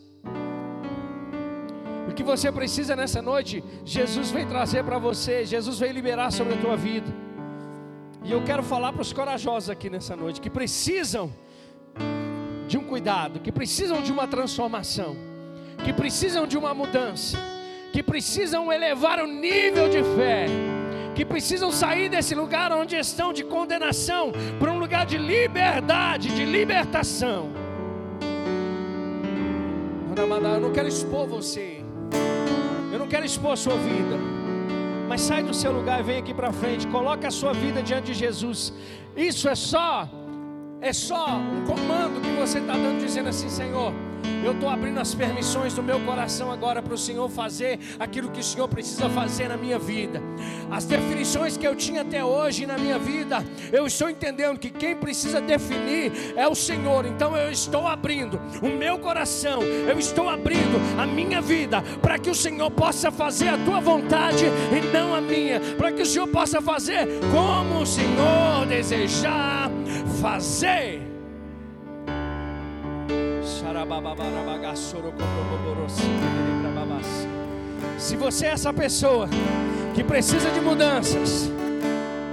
[2.17, 6.57] Que você precisa nessa noite, Jesus vem trazer para você, Jesus vem liberar sobre a
[6.57, 7.07] tua vida.
[8.25, 11.31] E eu quero falar para os corajosos aqui nessa noite que precisam
[12.67, 15.15] de um cuidado, que precisam de uma transformação,
[15.85, 17.39] que precisam de uma mudança,
[17.93, 20.47] que precisam elevar o nível de fé,
[21.15, 26.45] que precisam sair desse lugar onde estão de condenação para um lugar de liberdade, de
[26.45, 27.51] libertação.
[30.17, 31.85] Eu não quero expor você,
[33.07, 34.17] não quero expor sua vida.
[35.09, 36.87] Mas sai do seu lugar e vem aqui para frente.
[36.89, 38.73] Coloca a sua vida diante de Jesus.
[39.17, 40.09] Isso é só,
[40.81, 43.93] é só um comando que você está dando, dizendo assim, Senhor.
[44.45, 48.41] Eu estou abrindo as permissões do meu coração agora para o Senhor fazer aquilo que
[48.41, 50.23] o Senhor precisa fazer na minha vida.
[50.71, 54.95] As definições que eu tinha até hoje na minha vida, eu estou entendendo que quem
[54.97, 57.07] precisa definir é o Senhor.
[57.07, 62.31] Então eu estou abrindo o meu coração, eu estou abrindo a minha vida para que
[62.31, 66.29] o Senhor possa fazer a tua vontade e não a minha, para que o Senhor
[66.29, 69.71] possa fazer como o Senhor desejar
[70.21, 71.06] fazer.
[77.99, 79.29] Se você é essa pessoa
[79.95, 81.51] que precisa de mudanças,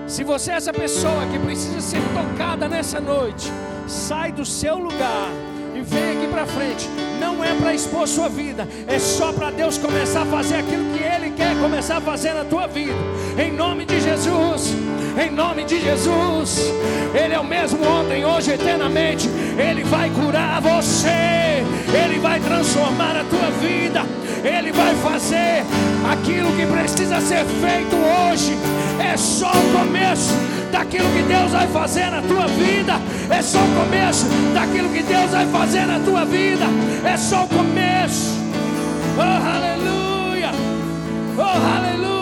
[0.08, 3.52] se você é essa pessoa que precisa ser tocada nessa noite,
[3.88, 5.30] sai do seu lugar
[5.76, 6.88] e vem aqui para frente.
[7.24, 11.02] Não é para expor sua vida, é só para Deus começar a fazer aquilo que
[11.02, 12.94] Ele quer começar a fazer na tua vida.
[13.38, 14.74] Em nome de Jesus
[15.18, 16.60] em nome de Jesus.
[17.14, 19.30] Ele é o mesmo ontem, hoje, eternamente.
[19.58, 21.64] Ele vai curar você,
[21.94, 24.02] Ele vai transformar a tua vida,
[24.44, 25.64] Ele vai fazer
[26.12, 28.58] aquilo que precisa ser feito hoje.
[29.00, 30.34] É só o começo
[30.74, 33.00] daquilo que Deus vai fazer na tua vida.
[33.30, 36.66] É só o começo daquilo que Deus vai fazer na tua vida.
[37.06, 38.34] É só o começo.
[39.16, 40.50] Oh, aleluia!
[41.38, 42.13] Oh, aleluia!